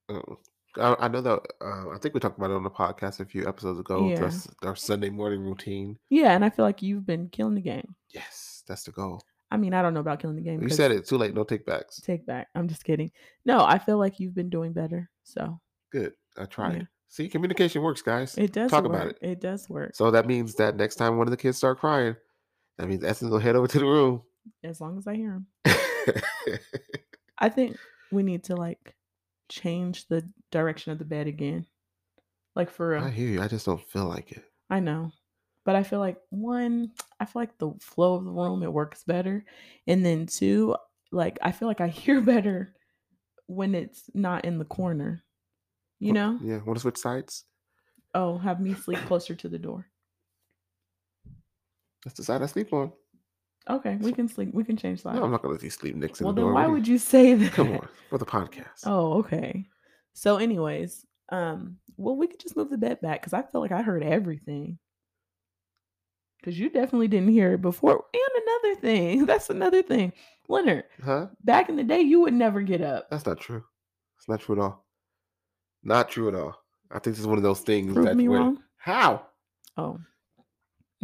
Oh, 0.10 0.38
I, 0.78 0.96
I 1.00 1.08
know 1.08 1.22
that. 1.22 1.40
Uh, 1.62 1.90
I 1.92 1.98
think 2.00 2.14
we 2.14 2.20
talked 2.20 2.38
about 2.38 2.52
it 2.52 2.56
on 2.56 2.64
the 2.64 2.70
podcast 2.70 3.22
a 3.22 3.26
few 3.26 3.48
episodes 3.48 3.80
ago. 3.80 4.10
Yeah. 4.10 4.20
That's 4.20 4.48
our 4.62 4.76
Sunday 4.76 5.10
morning 5.10 5.42
routine. 5.42 5.98
Yeah, 6.10 6.34
and 6.34 6.44
I 6.44 6.50
feel 6.50 6.66
like 6.66 6.82
you've 6.82 7.06
been 7.06 7.30
killing 7.30 7.56
the 7.56 7.62
game. 7.62 7.96
Yes, 8.14 8.53
that's 8.68 8.84
the 8.84 8.92
goal. 8.92 9.22
I 9.52 9.58
mean, 9.58 9.74
I 9.74 9.82
don't 9.84 9.94
know 9.94 10.00
about 10.00 10.20
killing 10.20 10.36
the 10.36 10.42
game. 10.42 10.62
You 10.64 10.70
said 10.70 10.92
it. 10.92 11.06
Too 11.08 11.18
late. 11.18 11.34
No 11.36 11.44
take 11.44 11.66
backs. 11.66 12.00
Take 12.02 12.26
back. 12.26 12.48
I'm 12.56 12.68
just 12.68 12.84
kidding. 12.84 13.12
No, 13.46 13.64
I 13.64 13.78
feel 13.78 13.98
like 14.00 14.20
you've 14.20 14.34
been 14.34 14.50
doing 14.50 14.74
better. 14.74 15.10
So 15.24 15.60
Good. 15.92 16.14
I 16.38 16.46
tried. 16.46 16.76
Yeah. 16.78 16.84
See, 17.10 17.30
communication 17.30 17.84
works, 17.84 18.02
guys. 18.02 18.36
it 18.38 18.52
does 18.52 18.72
Talk 18.72 18.86
work. 18.86 18.94
about 18.94 19.08
it. 19.10 19.18
It 19.22 19.40
does 19.42 19.70
work. 19.70 19.96
So 19.96 20.10
that 20.10 20.26
means 20.26 20.56
that 20.56 20.76
next 20.76 20.96
time 20.96 21.18
one 21.18 21.28
of 21.28 21.32
the 21.32 21.38
kids 21.38 21.58
start 21.58 21.80
crying, 21.80 22.16
that 22.80 22.88
means 22.88 23.04
Essence 23.04 23.30
will 23.30 23.38
head 23.38 23.56
over 23.56 23.68
to 23.68 23.78
the 23.80 23.86
room. 23.86 24.24
as 24.64 24.82
long 24.82 24.98
as 24.98 25.06
I 25.06 25.14
hear 25.16 25.34
him. 25.34 25.48
I 27.38 27.50
think 27.50 27.78
we 28.12 28.24
need 28.24 28.46
to 28.46 28.56
like 28.56 28.96
change 29.50 30.08
the 30.08 30.28
direction 30.52 30.92
of 30.92 30.98
the 30.98 31.06
bed 31.06 31.28
again. 31.28 31.68
Like 32.56 32.72
for 32.72 32.90
real. 32.90 33.04
I 33.04 33.12
hear 33.12 33.28
you. 33.28 33.42
I 33.42 33.48
just 33.48 33.66
don't 33.68 33.84
feel 33.90 34.06
like 34.06 34.32
it. 34.32 34.44
I 34.72 34.80
know. 34.80 35.12
But 35.66 35.76
I 35.76 35.84
feel 35.84 36.00
like 36.00 36.18
one, 36.30 36.92
I 37.20 37.26
feel 37.26 37.42
like 37.42 37.58
the 37.58 37.72
flow 37.80 38.16
of 38.16 38.26
the 38.26 38.32
room 38.32 38.64
it 38.64 38.74
works 38.74 39.04
better. 39.04 39.46
And 39.88 40.06
then 40.06 40.26
two, 40.26 40.76
like 41.12 41.38
I 41.42 41.52
feel 41.52 41.68
like 41.68 41.82
I 41.82 41.88
hear 42.04 42.22
better 42.22 42.74
when 43.48 43.76
it's 43.76 44.10
not 44.14 44.46
in 44.46 44.60
the 44.60 44.66
corner. 44.66 45.24
You 46.00 46.12
know? 46.12 46.38
Yeah. 46.42 46.58
Want 46.58 46.76
to 46.76 46.82
switch 46.82 46.98
sides? 46.98 47.46
Oh, 48.14 48.38
have 48.38 48.60
me 48.60 48.74
sleep 48.74 49.00
closer 49.06 49.36
to 49.36 49.48
the 49.48 49.58
door. 49.58 49.88
That's 52.04 52.18
the 52.18 52.24
side 52.24 52.42
I 52.42 52.48
sleep 52.48 52.74
on. 52.74 52.92
Okay, 53.70 53.96
we 54.02 54.12
can 54.12 54.28
sleep. 54.28 54.54
We 54.54 54.66
can 54.66 54.76
change 54.76 55.02
sides. 55.02 55.18
No, 55.18 55.24
I'm 55.24 55.32
not 55.32 55.42
gonna 55.42 55.54
let 55.54 55.64
you 55.64 55.70
sleep 55.70 55.96
next 55.96 56.18
to 56.18 56.26
well, 56.26 56.34
the 56.34 56.42
then 56.42 56.46
door. 56.48 56.54
why 56.54 56.62
What 56.64 56.68
do 56.68 56.74
would 56.74 56.88
you 56.88 56.98
say 56.98 57.34
that? 57.36 57.54
Come 57.54 57.72
on, 57.72 57.88
for 58.10 58.18
the 58.18 58.26
podcast. 58.26 58.86
Oh, 58.86 59.20
okay. 59.20 59.66
So, 60.12 60.36
anyways, 60.38 61.06
um, 61.30 61.78
well, 61.96 62.18
we 62.18 62.28
could 62.28 62.42
just 62.42 62.58
move 62.58 62.70
the 62.70 62.78
bed 62.78 63.00
back 63.00 63.22
because 63.22 63.34
I 63.34 63.42
feel 63.42 63.62
like 63.62 63.72
I 63.72 63.82
heard 63.82 64.04
everything. 64.04 64.80
Because 66.44 66.60
you 66.60 66.70
definitely 66.70 67.08
didn't 67.08 67.30
hear 67.30 67.54
it 67.54 67.62
before. 67.62 68.04
And 68.14 68.44
another 68.44 68.82
thing, 68.82 69.26
that's 69.26 69.50
another 69.50 69.82
thing, 69.82 70.12
Leonard. 70.50 70.84
Huh? 71.02 71.28
Back 71.42 71.70
in 71.70 71.78
the 71.78 71.86
day, 71.86 72.02
you 72.02 72.20
would 72.20 72.34
never 72.34 72.62
get 72.62 72.82
up. 72.82 73.10
That's 73.10 73.26
not 73.26 73.40
true. 73.40 73.64
It's 74.18 74.28
not 74.28 74.42
true 74.42 74.58
at 74.58 74.62
all. 74.62 74.86
Not 75.84 76.10
true 76.10 76.28
at 76.28 76.36
all. 76.36 76.58
I 76.92 77.00
think 77.00 77.16
this 77.16 77.20
is 77.20 77.28
one 77.28 77.38
of 77.38 77.44
those 77.44 77.62
things 77.62 77.94
Prove 77.94 78.08
that 78.08 78.18
me 78.18 78.28
wrong. 78.28 78.60
How? 78.76 79.26
Oh, 79.78 80.00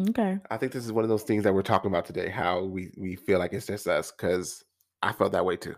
okay. 0.10 0.40
I 0.52 0.58
think 0.58 0.74
this 0.74 0.84
is 0.86 0.92
one 0.92 1.06
of 1.06 1.10
those 1.10 1.24
things 1.24 1.46
that 1.46 1.54
we're 1.54 1.62
talking 1.62 1.90
about 1.90 2.06
today. 2.06 2.30
How 2.30 2.64
we 2.64 2.92
we 2.98 3.16
feel 3.16 3.40
like 3.40 3.54
it's 3.54 3.66
just 3.66 3.88
us 3.88 4.12
because 4.12 4.64
I 5.02 5.14
felt 5.14 5.32
that 5.32 5.46
way 5.46 5.56
too. 5.56 5.76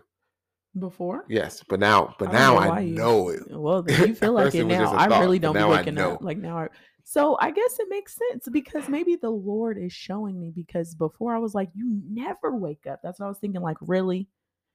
Before. 0.78 1.24
Yes, 1.28 1.62
but 1.68 1.78
now, 1.78 2.14
but 2.18 2.30
I 2.30 2.32
now 2.32 2.54
know 2.54 2.58
I 2.58 2.80
you- 2.80 2.94
know 2.94 3.28
it. 3.28 3.42
Well, 3.48 3.84
you 3.88 4.14
feel 4.14 4.32
like 4.32 4.54
it 4.54 4.60
it 4.60 4.64
was 4.64 4.76
just 4.76 4.92
now. 4.92 4.98
I 4.98 5.20
really 5.20 5.38
don't 5.38 5.54
be 5.54 5.62
waking 5.62 5.98
up. 5.98 6.22
Like 6.22 6.38
now, 6.38 6.58
I, 6.58 6.68
so 7.04 7.36
I 7.40 7.50
guess 7.50 7.78
it 7.78 7.88
makes 7.88 8.16
sense 8.30 8.48
because 8.50 8.88
maybe 8.88 9.16
the 9.16 9.30
Lord 9.30 9.78
is 9.78 9.92
showing 9.92 10.40
me 10.40 10.52
because 10.54 10.94
before 10.94 11.34
I 11.34 11.38
was 11.38 11.54
like, 11.54 11.70
you 11.74 12.00
never 12.08 12.54
wake 12.54 12.86
up. 12.86 13.00
That's 13.02 13.18
what 13.20 13.26
I 13.26 13.28
was 13.28 13.38
thinking. 13.38 13.60
Like, 13.62 13.76
really, 13.80 14.28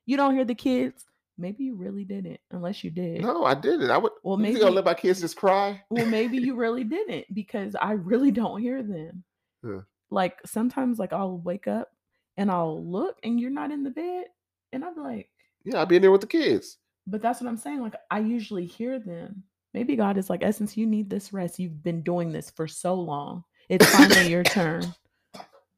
you 0.05 0.17
don't 0.17 0.35
hear 0.35 0.45
the 0.45 0.55
kids? 0.55 1.05
Maybe 1.37 1.65
you 1.65 1.75
really 1.75 2.03
didn't, 2.03 2.39
unless 2.51 2.83
you 2.83 2.89
did. 2.89 3.21
No, 3.21 3.45
I 3.45 3.53
didn't. 3.53 3.91
I 3.91 3.97
would. 3.97 4.11
Well, 4.23 4.37
maybe- 4.37 4.63
I'll 4.63 4.71
let 4.71 4.85
my 4.85 4.93
kids 4.95 5.21
just 5.21 5.35
cry? 5.37 5.83
Well, 5.89 6.05
maybe 6.07 6.37
you 6.37 6.55
really 6.63 6.83
didn't 6.83 7.31
because 7.33 7.75
I 7.79 7.91
really 7.93 8.31
don't 8.31 8.59
hear 8.61 8.81
them. 8.81 9.23
Yeah. 9.63 9.81
Like 10.09 10.39
sometimes, 10.45 10.97
like 10.99 11.13
I'll 11.13 11.37
wake 11.37 11.67
up 11.67 11.89
and 12.37 12.49
I'll 12.49 12.83
look 12.83 13.17
and 13.23 13.39
you're 13.39 13.51
not 13.51 13.71
in 13.71 13.83
the 13.83 13.89
bed. 13.91 14.25
And 14.73 14.83
I'm 14.83 14.95
like, 14.97 15.29
Yeah, 15.63 15.77
I'll 15.79 15.85
be 15.85 15.95
in 15.97 16.01
there 16.01 16.11
with 16.11 16.21
the 16.21 16.27
kids. 16.27 16.77
but 17.05 17.21
that's 17.21 17.39
what 17.39 17.47
I'm 17.47 17.57
saying. 17.57 17.81
Like, 17.81 17.95
I 18.09 18.19
usually 18.19 18.65
hear 18.65 18.97
them. 18.99 19.43
Maybe 19.77 19.95
God 19.95 20.17
is 20.17 20.27
like, 20.27 20.41
Essence, 20.41 20.75
you 20.75 20.87
need 20.87 21.07
this 21.07 21.31
rest. 21.31 21.59
You've 21.59 21.83
been 21.83 22.01
doing 22.01 22.31
this 22.31 22.49
for 22.49 22.67
so 22.67 22.95
long. 22.95 23.43
It's 23.69 23.87
finally 23.95 24.27
your 24.27 24.41
turn. 24.43 24.83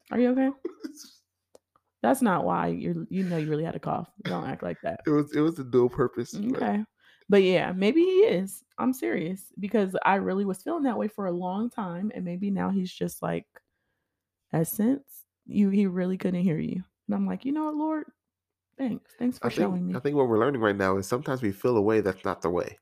Are 0.09 0.17
you 0.17 0.29
okay? 0.29 0.51
That's 2.01 2.21
not 2.21 2.45
why 2.45 2.67
you're 2.67 3.05
you 3.09 3.23
know 3.23 3.35
you 3.35 3.49
really 3.49 3.65
had 3.65 3.75
a 3.75 3.79
cough. 3.79 4.09
Don't 4.23 4.47
act 4.47 4.63
like 4.63 4.77
that. 4.83 5.01
It 5.05 5.09
was 5.09 5.35
it 5.35 5.41
was 5.41 5.59
a 5.59 5.65
dual 5.65 5.89
purpose. 5.89 6.31
but- 6.31 6.61
Okay. 6.63 6.85
But 7.27 7.43
yeah, 7.43 7.73
maybe 7.73 7.99
he 8.01 8.19
is. 8.21 8.63
I'm 8.77 8.93
serious 8.93 9.51
because 9.59 9.97
I 10.05 10.15
really 10.15 10.45
was 10.45 10.63
feeling 10.63 10.83
that 10.83 10.97
way 10.97 11.09
for 11.09 11.25
a 11.25 11.31
long 11.31 11.69
time. 11.69 12.09
And 12.15 12.23
maybe 12.23 12.49
now 12.49 12.69
he's 12.69 12.91
just 12.91 13.21
like, 13.21 13.45
Essence, 14.53 15.25
you 15.45 15.69
he 15.69 15.87
really 15.87 16.17
couldn't 16.17 16.41
hear 16.41 16.57
you. 16.57 16.81
And 17.07 17.15
I'm 17.15 17.27
like, 17.27 17.43
you 17.43 17.51
know 17.51 17.65
what, 17.65 17.75
Lord? 17.75 18.05
Thanks. 18.77 19.11
Thanks 19.19 19.37
for 19.37 19.47
I 19.47 19.49
showing 19.49 19.73
think 19.73 19.85
me. 19.87 19.95
I 19.95 19.99
think 19.99 20.15
what 20.15 20.29
we're 20.29 20.39
learning 20.39 20.61
right 20.61 20.75
now 20.75 20.95
is 20.97 21.05
sometimes 21.05 21.41
we 21.41 21.51
feel 21.51 21.75
a 21.75 21.81
way 21.81 21.99
that's 21.99 22.23
not 22.23 22.41
the 22.41 22.49
way. 22.49 22.77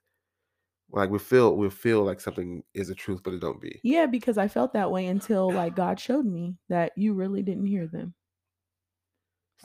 Like 0.91 1.10
we 1.10 1.20
feel 1.20 1.56
we 1.56 1.70
feel 1.70 2.03
like 2.03 2.20
something 2.22 2.63
is 2.74 2.89
a 2.89 2.96
truth, 2.96 3.22
but 3.24 3.34
it 3.34 3.41
don't 3.41 3.62
be. 3.62 3.79
yeah, 3.84 4.06
because 4.06 4.38
I 4.38 4.48
felt 4.48 4.74
that 4.74 4.91
way 4.91 5.08
until 5.08 5.51
like 5.51 5.75
God 5.75 6.00
showed 6.00 6.25
me 6.25 6.56
that 6.70 6.94
you 6.96 7.13
really 7.13 7.44
didn't 7.44 7.65
hear 7.65 7.88
them. 7.88 8.13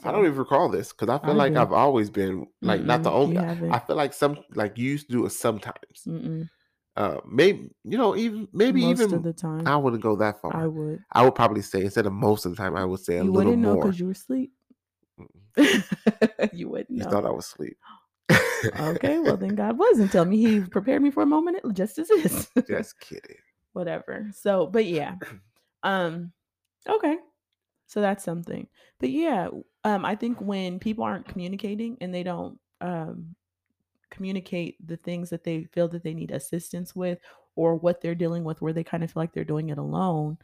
I 0.03 0.11
don't 0.11 0.25
even 0.25 0.37
recall 0.37 0.69
this 0.69 0.91
because 0.91 1.07
I 1.09 1.19
feel 1.23 1.35
I 1.35 1.37
like 1.37 1.53
do. 1.53 1.59
I've 1.59 1.71
always 1.71 2.09
been 2.09 2.47
like 2.61 2.81
not 2.81 3.03
the 3.03 3.11
only. 3.11 3.37
I 3.37 3.79
feel 3.79 3.95
like 3.95 4.13
some 4.13 4.37
like 4.53 4.77
you 4.77 4.89
used 4.91 5.07
to 5.07 5.13
do 5.13 5.25
it 5.25 5.29
sometimes. 5.31 6.03
Mm-mm. 6.07 6.49
Uh, 6.95 7.19
maybe 7.25 7.69
you 7.83 7.97
know 7.97 8.15
even 8.15 8.47
maybe 8.53 8.81
Most 8.81 8.99
even 9.01 9.13
of 9.15 9.23
the 9.23 9.33
time, 9.33 9.67
I 9.67 9.77
wouldn't 9.77 10.03
go 10.03 10.15
that 10.17 10.41
far. 10.41 10.55
I 10.55 10.67
would. 10.67 10.99
I 11.13 11.23
would 11.23 11.35
probably 11.35 11.61
say 11.61 11.81
instead 11.81 12.05
of 12.05 12.13
most 12.13 12.45
of 12.45 12.51
the 12.51 12.57
time, 12.57 12.75
I 12.75 12.85
would 12.85 12.99
say 12.99 13.17
a 13.17 13.23
You 13.23 13.31
little 13.31 13.51
wouldn't 13.51 13.63
know 13.63 13.75
because 13.75 13.99
you 13.99 14.07
were 14.07 14.11
asleep. 14.11 14.51
You 16.53 16.69
wouldn't 16.69 16.89
You 16.97 17.03
thought 17.03 17.25
I 17.25 17.31
was 17.31 17.45
asleep. 17.45 17.77
Okay, 18.79 19.19
well 19.19 19.37
then 19.37 19.55
God 19.55 19.77
wasn't. 19.77 20.11
Tell 20.11 20.25
me 20.25 20.37
He 20.37 20.61
prepared 20.61 21.01
me 21.01 21.11
for 21.11 21.23
a 21.23 21.27
moment 21.27 21.57
just 21.73 21.99
as 21.99 22.09
is. 22.09 22.49
Just 22.67 22.99
kidding. 22.99 23.37
Whatever. 23.73 24.29
So, 24.33 24.67
but 24.67 24.85
yeah. 24.85 25.15
Um, 25.85 26.31
okay. 26.87 27.17
So 27.87 27.99
that's 27.99 28.23
something. 28.23 28.67
But 29.01 29.09
yeah, 29.09 29.49
um, 29.83 30.05
I 30.05 30.15
think 30.15 30.39
when 30.39 30.79
people 30.79 31.03
aren't 31.03 31.27
communicating 31.27 31.97
and 31.99 32.13
they 32.13 32.23
don't 32.23 32.57
um 32.79 33.35
communicate 34.09 34.77
the 34.87 34.95
things 34.97 35.29
that 35.31 35.43
they 35.43 35.65
feel 35.73 35.87
that 35.89 36.03
they 36.03 36.13
need 36.13 36.31
assistance 36.31 36.95
with 36.95 37.19
or 37.55 37.75
what 37.75 37.99
they're 37.99 38.15
dealing 38.15 38.43
with 38.43 38.61
where 38.61 38.71
they 38.71 38.83
kind 38.83 39.03
of 39.03 39.11
feel 39.11 39.21
like 39.21 39.33
they're 39.33 39.43
doing 39.43 39.69
it 39.69 39.77
alone 39.77 40.37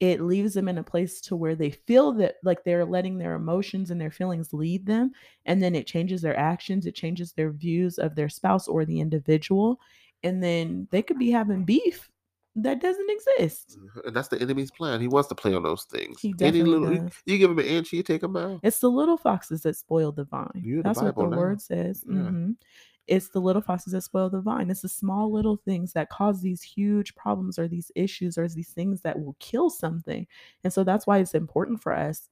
it 0.00 0.20
leaves 0.20 0.52
them 0.54 0.68
in 0.68 0.76
a 0.78 0.82
place 0.82 1.20
to 1.22 1.34
where 1.36 1.54
they 1.54 1.70
feel 1.70 2.12
that 2.12 2.36
like 2.44 2.62
they're 2.64 2.84
letting 2.84 3.16
their 3.16 3.34
emotions 3.34 3.90
and 3.90 3.98
their 4.00 4.10
feelings 4.10 4.52
lead 4.52 4.84
them 4.84 5.10
and 5.46 5.62
then 5.62 5.74
it 5.74 5.86
changes 5.86 6.20
their 6.20 6.38
actions 6.38 6.84
it 6.86 6.94
changes 6.94 7.32
their 7.32 7.50
views 7.50 7.98
of 7.98 8.14
their 8.14 8.28
spouse 8.28 8.68
or 8.68 8.84
the 8.84 9.00
individual 9.00 9.80
and 10.22 10.42
then 10.42 10.86
they 10.90 11.00
could 11.02 11.18
be 11.18 11.30
having 11.30 11.64
beef 11.64 12.10
that 12.56 12.80
doesn't 12.80 13.10
exist 13.10 13.78
And 14.06 14.16
that's 14.16 14.28
the 14.28 14.40
enemy's 14.40 14.70
plan. 14.70 15.00
He 15.00 15.08
wants 15.08 15.28
to 15.28 15.34
play 15.34 15.52
on 15.54 15.62
those 15.62 15.84
things. 15.84 16.20
He 16.20 16.32
definitely 16.32 16.70
little, 16.70 16.92
you- 16.94 17.00
does. 17.02 17.12
You, 17.26 17.36
give 17.38 17.50
him 17.50 17.58
an 17.58 17.66
inch, 17.66 17.92
you 17.92 18.02
take 18.02 18.22
him 18.22 18.34
out. 18.36 18.60
It's 18.62 18.78
the 18.78 18.90
little 18.90 19.18
foxes 19.18 19.60
that 19.62 19.76
spoil 19.76 20.10
the 20.10 20.24
vine. 20.24 20.62
You're 20.64 20.78
the 20.78 20.84
That's 20.84 21.02
what 21.02 21.16
the 21.16 21.26
now. 21.26 21.36
word 21.36 21.60
says. 21.60 22.02
Yeah. 22.08 22.14
Mhm. 22.16 22.56
It's 23.06 23.28
the 23.28 23.40
little 23.40 23.62
foxes 23.62 23.92
that 23.92 24.02
spoil 24.02 24.30
the 24.30 24.40
vine. 24.40 24.70
It's 24.70 24.82
the 24.82 24.88
small 24.88 25.32
little 25.32 25.56
things 25.56 25.92
that 25.92 26.10
cause 26.10 26.40
these 26.40 26.62
huge 26.62 27.14
problems 27.14 27.58
or 27.58 27.68
these 27.68 27.90
issues 27.94 28.36
or 28.36 28.48
these 28.48 28.70
things 28.70 29.00
that 29.02 29.18
will 29.18 29.36
kill 29.38 29.70
something. 29.70 30.26
And 30.64 30.72
so 30.72 30.84
that's 30.84 31.06
why 31.06 31.18
it's 31.18 31.34
important 31.34 31.82
for 31.82 31.92
us 31.92 32.28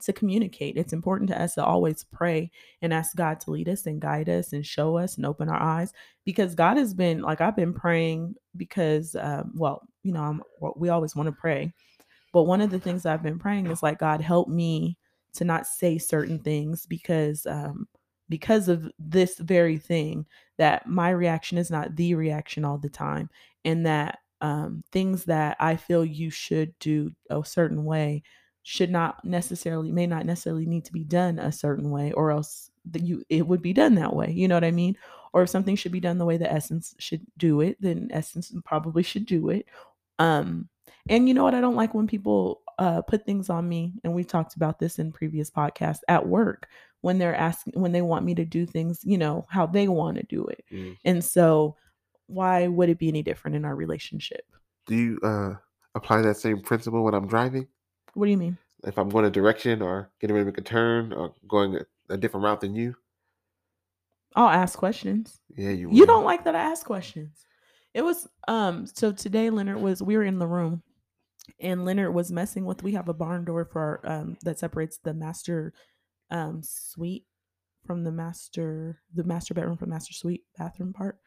to 0.00 0.12
communicate. 0.12 0.76
It's 0.76 0.92
important 0.92 1.28
to 1.30 1.40
us 1.40 1.54
to 1.54 1.64
always 1.64 2.04
pray 2.04 2.50
and 2.82 2.92
ask 2.92 3.16
God 3.16 3.40
to 3.40 3.50
lead 3.50 3.68
us 3.68 3.86
and 3.86 4.00
guide 4.00 4.28
us 4.28 4.52
and 4.52 4.64
show 4.64 4.96
us 4.96 5.16
and 5.16 5.26
open 5.26 5.48
our 5.48 5.60
eyes 5.60 5.92
because 6.24 6.54
God 6.54 6.76
has 6.76 6.94
been 6.94 7.20
like 7.20 7.40
I've 7.40 7.56
been 7.56 7.74
praying 7.74 8.34
because 8.56 9.16
um 9.16 9.52
well, 9.54 9.82
you 10.02 10.12
know, 10.12 10.22
I'm 10.22 10.42
we 10.76 10.88
always 10.88 11.16
want 11.16 11.26
to 11.26 11.32
pray. 11.32 11.72
But 12.32 12.44
one 12.44 12.60
of 12.60 12.70
the 12.70 12.78
things 12.78 13.06
I've 13.06 13.22
been 13.22 13.38
praying 13.38 13.66
is 13.66 13.82
like 13.82 13.98
God 13.98 14.20
help 14.20 14.48
me 14.48 14.96
to 15.34 15.44
not 15.44 15.66
say 15.66 15.98
certain 15.98 16.38
things 16.38 16.86
because 16.86 17.46
um 17.46 17.88
because 18.28 18.68
of 18.68 18.90
this 18.98 19.38
very 19.38 19.78
thing 19.78 20.26
that 20.58 20.86
my 20.86 21.10
reaction 21.10 21.58
is 21.58 21.70
not 21.70 21.96
the 21.96 22.14
reaction 22.14 22.64
all 22.64 22.78
the 22.78 22.88
time 22.88 23.30
and 23.64 23.86
that 23.86 24.18
um 24.40 24.82
things 24.92 25.24
that 25.24 25.56
I 25.60 25.76
feel 25.76 26.04
you 26.04 26.30
should 26.30 26.78
do 26.78 27.12
a 27.30 27.44
certain 27.44 27.84
way 27.84 28.22
should 28.62 28.90
not 28.90 29.24
necessarily 29.24 29.90
may 29.92 30.06
not 30.06 30.26
necessarily 30.26 30.66
need 30.66 30.84
to 30.84 30.92
be 30.92 31.04
done 31.04 31.38
a 31.38 31.50
certain 31.50 31.90
way 31.90 32.12
or 32.12 32.30
else 32.30 32.70
that 32.90 33.02
you 33.02 33.24
it 33.28 33.46
would 33.46 33.62
be 33.62 33.72
done 33.72 33.94
that 33.94 34.14
way 34.14 34.30
you 34.30 34.46
know 34.48 34.56
what 34.56 34.64
i 34.64 34.70
mean? 34.70 34.96
Or 35.32 35.42
if 35.42 35.50
something 35.50 35.76
should 35.76 35.92
be 35.92 36.00
done 36.00 36.18
the 36.18 36.24
way 36.24 36.36
the 36.38 36.50
essence 36.50 36.94
should 36.98 37.22
do 37.36 37.60
it 37.62 37.76
then 37.80 38.08
essence 38.12 38.52
probably 38.64 39.02
should 39.02 39.26
do 39.26 39.50
it. 39.50 39.66
Um 40.18 40.68
and 41.08 41.26
you 41.28 41.34
know 41.34 41.44
what? 41.44 41.54
I 41.54 41.60
don't 41.60 41.76
like 41.76 41.94
when 41.94 42.06
people 42.06 42.60
uh 42.78 43.02
put 43.02 43.24
things 43.26 43.50
on 43.50 43.68
me 43.68 43.92
and 44.04 44.14
we've 44.14 44.26
talked 44.28 44.54
about 44.56 44.78
this 44.78 44.98
in 44.98 45.12
previous 45.12 45.50
podcasts 45.50 46.00
at 46.08 46.26
work 46.26 46.68
when 47.00 47.18
they're 47.18 47.34
asking 47.34 47.72
when 47.80 47.92
they 47.92 48.02
want 48.02 48.24
me 48.24 48.34
to 48.34 48.44
do 48.44 48.64
things 48.66 49.00
you 49.04 49.18
know 49.18 49.46
how 49.50 49.66
they 49.66 49.88
want 49.88 50.16
to 50.16 50.22
do 50.24 50.44
it 50.46 50.64
Mm. 50.72 50.96
and 51.04 51.24
so 51.24 51.76
why 52.26 52.66
would 52.68 52.88
it 52.88 52.98
be 52.98 53.08
any 53.08 53.22
different 53.22 53.56
in 53.56 53.64
our 53.64 53.74
relationship 53.74 54.42
Do 54.86 54.94
you 54.94 55.18
uh, 55.22 55.54
apply 55.94 56.22
that 56.22 56.36
same 56.36 56.60
principle 56.60 57.02
when 57.04 57.14
I'm 57.14 57.26
driving? 57.26 57.66
what 58.14 58.26
do 58.26 58.30
you 58.30 58.36
mean 58.36 58.56
If 58.84 58.98
I'm 58.98 59.08
going 59.08 59.24
a 59.24 59.30
direction 59.30 59.82
or 59.82 60.10
getting 60.20 60.34
ready 60.34 60.44
to 60.44 60.50
make 60.52 60.58
a 60.58 60.62
turn 60.62 61.12
or 61.12 61.34
going 61.48 61.76
a, 61.76 62.14
a 62.14 62.16
different 62.16 62.44
route 62.44 62.60
than 62.60 62.74
you? 62.74 62.94
i'll 64.36 64.48
ask 64.48 64.78
questions 64.78 65.40
Yeah, 65.56 65.70
you. 65.70 65.90
You 65.90 66.00
will. 66.00 66.06
don't 66.06 66.24
like 66.24 66.44
that 66.44 66.54
I 66.54 66.60
ask 66.60 66.84
questions. 66.86 67.44
It 67.94 68.02
was 68.02 68.28
um 68.46 68.86
so 68.86 69.10
today 69.10 69.50
Leonard 69.50 69.80
was 69.80 70.02
we 70.02 70.16
were 70.16 70.24
in 70.24 70.38
the 70.38 70.46
room 70.46 70.82
and 71.60 71.84
Leonard 71.84 72.14
was 72.14 72.30
messing 72.30 72.64
with 72.64 72.82
we 72.82 72.92
have 72.92 73.08
a 73.08 73.14
barn 73.14 73.44
door 73.44 73.64
for 73.64 73.80
our 74.04 74.12
um 74.12 74.36
that 74.42 74.58
separates 74.58 74.98
the 74.98 75.14
master 75.14 75.72
um 76.30 76.60
suite 76.62 77.24
from 77.86 78.04
the 78.04 78.12
master 78.12 79.00
the 79.14 79.24
master 79.24 79.54
bedroom 79.54 79.76
from 79.76 79.90
master 79.90 80.12
suite 80.12 80.44
bathroom 80.56 80.92
part. 80.92 81.18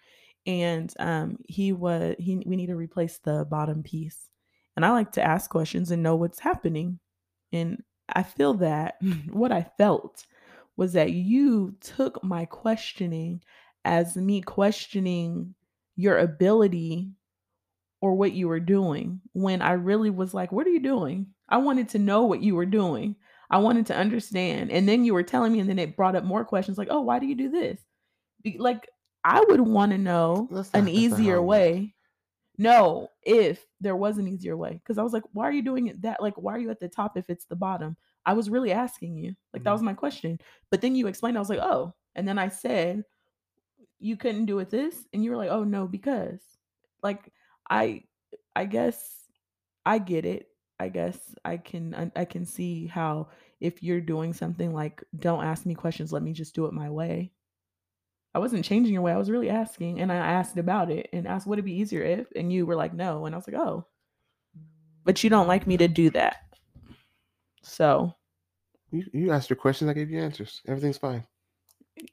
And 0.45 0.93
um 0.99 1.37
he 1.47 1.73
was 1.73 2.15
he 2.19 2.41
we 2.45 2.55
need 2.55 2.67
to 2.67 2.75
replace 2.75 3.19
the 3.19 3.45
bottom 3.49 3.83
piece. 3.83 4.29
And 4.75 4.85
I 4.85 4.91
like 4.91 5.11
to 5.13 5.23
ask 5.23 5.49
questions 5.49 5.91
and 5.91 6.01
know 6.01 6.15
what's 6.15 6.39
happening. 6.39 6.99
And 7.51 7.83
I 8.07 8.23
feel 8.23 8.53
that 8.55 8.95
what 9.29 9.51
I 9.51 9.69
felt 9.77 10.25
was 10.77 10.93
that 10.93 11.11
you 11.11 11.75
took 11.81 12.23
my 12.23 12.45
questioning 12.45 13.41
as 13.83 14.15
me 14.15 14.41
questioning 14.41 15.55
your 15.95 16.17
ability 16.17 17.11
or 18.01 18.15
what 18.15 18.33
you 18.33 18.47
were 18.47 18.59
doing 18.59 19.21
when 19.33 19.61
I 19.61 19.73
really 19.73 20.09
was 20.09 20.33
like, 20.33 20.51
What 20.51 20.67
are 20.67 20.71
you 20.71 20.79
doing? 20.81 21.27
I 21.49 21.57
wanted 21.57 21.89
to 21.89 21.99
know 21.99 22.23
what 22.23 22.41
you 22.41 22.55
were 22.55 22.65
doing. 22.65 23.15
I 23.49 23.57
wanted 23.59 23.85
to 23.87 23.95
understand. 23.95 24.71
And 24.71 24.87
then 24.87 25.03
you 25.05 25.13
were 25.13 25.23
telling 25.23 25.51
me, 25.53 25.59
and 25.59 25.69
then 25.69 25.79
it 25.79 25.95
brought 25.97 26.15
up 26.15 26.23
more 26.23 26.43
questions 26.45 26.77
like, 26.77 26.87
Oh, 26.91 27.01
why 27.01 27.19
do 27.19 27.25
you 27.27 27.35
do 27.35 27.49
this? 27.49 27.79
Be- 28.43 28.57
Like, 28.57 28.89
I 29.23 29.43
would 29.49 29.61
want 29.61 29.91
to 29.91 29.97
know 29.97 30.47
an 30.49 30.55
not- 30.55 30.55
that's 30.55 30.73
not 30.73 30.81
how 30.83 30.87
easier 30.89 31.41
way. 31.41 31.93
No, 32.57 33.07
if 33.23 33.65
there 33.79 33.95
was 33.95 34.17
an 34.17 34.27
easier 34.27 34.55
way. 34.57 34.73
Because 34.73 34.97
I 34.97 35.03
was 35.03 35.13
like, 35.13 35.23
Why 35.33 35.45
are 35.47 35.51
you 35.51 35.61
doing 35.61 35.87
it 35.87 36.01
that? 36.01 36.21
Like, 36.21 36.35
why 36.35 36.55
are 36.55 36.59
you 36.59 36.69
at 36.71 36.79
the 36.79 36.89
top 36.89 37.17
if 37.17 37.29
it's 37.29 37.45
the 37.45 37.55
bottom? 37.55 37.95
I 38.25 38.33
was 38.33 38.49
really 38.49 38.71
asking 38.71 39.15
you. 39.17 39.35
Like, 39.53 39.63
that 39.63 39.69
Mhm. 39.69 39.73
was 39.73 39.81
my 39.83 39.93
question. 39.93 40.39
But 40.69 40.81
then 40.81 40.95
you 40.95 41.07
explained, 41.07 41.37
I 41.37 41.41
was 41.41 41.49
like, 41.49 41.59
Oh. 41.59 41.93
And 42.15 42.27
then 42.27 42.37
I 42.39 42.49
said, 42.49 43.03
you 43.99 44.17
couldn't 44.17 44.45
do 44.47 44.57
it 44.59 44.69
this 44.71 45.05
and 45.13 45.23
you 45.23 45.29
were 45.29 45.37
like 45.37 45.51
oh 45.51 45.63
no 45.63 45.87
because 45.87 46.41
like 47.03 47.31
i 47.71 48.03
i 48.55 48.65
guess 48.65 49.25
i 49.85 49.97
get 49.97 50.25
it 50.25 50.49
i 50.79 50.89
guess 50.89 51.17
i 51.45 51.57
can 51.57 52.11
I, 52.15 52.25
can 52.25 52.45
see 52.45 52.87
how 52.87 53.29
if 53.59 53.81
you're 53.81 54.01
doing 54.01 54.33
something 54.33 54.73
like 54.73 55.03
don't 55.17 55.43
ask 55.43 55.65
me 55.65 55.73
questions 55.73 56.11
let 56.11 56.23
me 56.23 56.33
just 56.33 56.53
do 56.53 56.65
it 56.65 56.73
my 56.73 56.89
way 56.89 57.31
i 58.35 58.39
wasn't 58.39 58.65
changing 58.65 58.93
your 58.93 59.01
way 59.01 59.13
i 59.13 59.17
was 59.17 59.31
really 59.31 59.49
asking 59.49 60.01
and 60.01 60.11
i 60.11 60.15
asked 60.17 60.57
about 60.57 60.91
it 60.91 61.09
and 61.13 61.27
asked 61.27 61.47
would 61.47 61.59
it 61.59 61.65
be 61.65 61.79
easier 61.79 62.03
if 62.03 62.27
and 62.35 62.51
you 62.51 62.65
were 62.65 62.75
like 62.75 62.93
no 62.93 63.25
and 63.25 63.33
i 63.33 63.37
was 63.37 63.47
like 63.47 63.59
oh 63.59 63.85
but 65.03 65.23
you 65.23 65.29
don't 65.29 65.47
like 65.47 65.65
me 65.65 65.77
to 65.77 65.87
do 65.87 66.09
that 66.11 66.37
so 67.63 68.13
You, 68.91 69.05
you 69.13 69.31
asked 69.31 69.49
your 69.49 69.57
questions, 69.57 69.89
I 69.89 69.93
gave 69.93 70.09
you 70.09 70.19
answers. 70.19 70.61
Everything's 70.67 70.97
fine. 70.97 71.25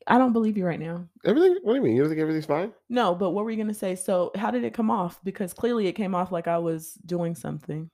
I 0.07 0.19
don't 0.19 0.33
believe 0.33 0.57
you 0.57 0.65
right 0.65 0.81
now 0.81 1.09
Everything? 1.25 1.59
What 1.63 1.73
do 1.73 1.77
you 1.77 1.83
mean? 1.83 1.97
You 1.97 2.03
don't 2.03 2.11
think 2.11 2.21
everything's 2.21 2.47
fine? 2.47 2.73
No, 2.89 3.15
but 3.15 3.31
what 3.31 3.45
were 3.45 3.51
you 3.51 3.57
going 3.57 3.69
to 3.69 3.75
say? 3.75 3.95
So, 3.97 4.31
how 4.35 4.51
did 4.51 4.65
it 4.65 4.73
come 4.73 4.91
off? 4.91 5.23
Because 5.25 5.53
clearly 5.53 5.87
it 5.87 5.93
came 5.93 6.15
off 6.15 6.33
like 6.33 6.49
I 6.49 6.59
was 6.59 6.95
doing 7.05 7.35
something. 7.35 7.91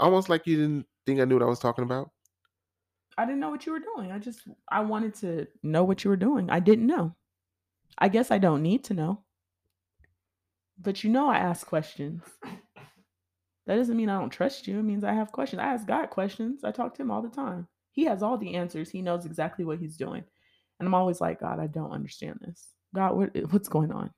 Almost 0.00 0.28
like 0.28 0.46
you 0.46 0.56
didn't 0.56 0.86
think 1.04 1.20
I 1.20 1.24
knew 1.24 1.34
what 1.34 1.42
I 1.42 1.48
was 1.48 1.58
talking 1.58 1.84
about. 1.84 2.10
I 3.18 3.26
didn't 3.26 3.40
know 3.40 3.50
what 3.50 3.66
you 3.66 3.72
were 3.72 3.80
doing. 3.80 4.12
I 4.12 4.18
just 4.18 4.42
I 4.68 4.80
wanted 4.80 5.14
to 5.16 5.46
know 5.62 5.84
what 5.84 6.04
you 6.04 6.10
were 6.10 6.16
doing. 6.16 6.48
I 6.50 6.60
didn't 6.60 6.86
know. 6.86 7.14
I 7.98 8.08
guess 8.08 8.30
I 8.30 8.38
don't 8.38 8.62
need 8.62 8.84
to 8.84 8.94
know. 8.94 9.22
But 10.80 11.04
you 11.04 11.10
know 11.10 11.28
I 11.28 11.38
ask 11.38 11.66
questions. 11.66 12.22
That 13.66 13.76
doesn't 13.76 13.96
mean 13.96 14.08
I 14.10 14.18
don't 14.18 14.30
trust 14.30 14.66
you. 14.66 14.78
It 14.78 14.82
means 14.84 15.04
I 15.04 15.12
have 15.12 15.32
questions. 15.32 15.60
I 15.60 15.66
ask 15.66 15.86
God 15.86 16.10
questions. 16.10 16.64
I 16.64 16.70
talk 16.70 16.94
to 16.94 17.02
him 17.02 17.10
all 17.10 17.22
the 17.22 17.28
time. 17.28 17.66
He 17.92 18.04
has 18.04 18.22
all 18.22 18.36
the 18.36 18.54
answers. 18.54 18.90
He 18.90 19.00
knows 19.00 19.24
exactly 19.24 19.64
what 19.64 19.78
he's 19.78 19.96
doing. 19.96 20.24
And 20.84 20.90
I'm 20.90 21.00
always 21.00 21.18
like, 21.18 21.40
God, 21.40 21.60
I 21.60 21.66
don't 21.66 21.92
understand 21.92 22.40
this. 22.42 22.68
God, 22.94 23.16
what, 23.16 23.30
what's 23.50 23.70
going 23.70 23.90
on? 23.90 24.10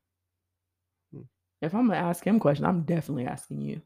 Hmm. 1.15 1.21
If 1.63 1.77
I'm 1.77 1.87
gonna 1.87 2.01
ask 2.01 2.27
him 2.27 2.41
questions, 2.41 2.67
I'm 2.67 2.83
definitely 2.83 3.25
asking 3.27 3.61
you. 3.61 3.81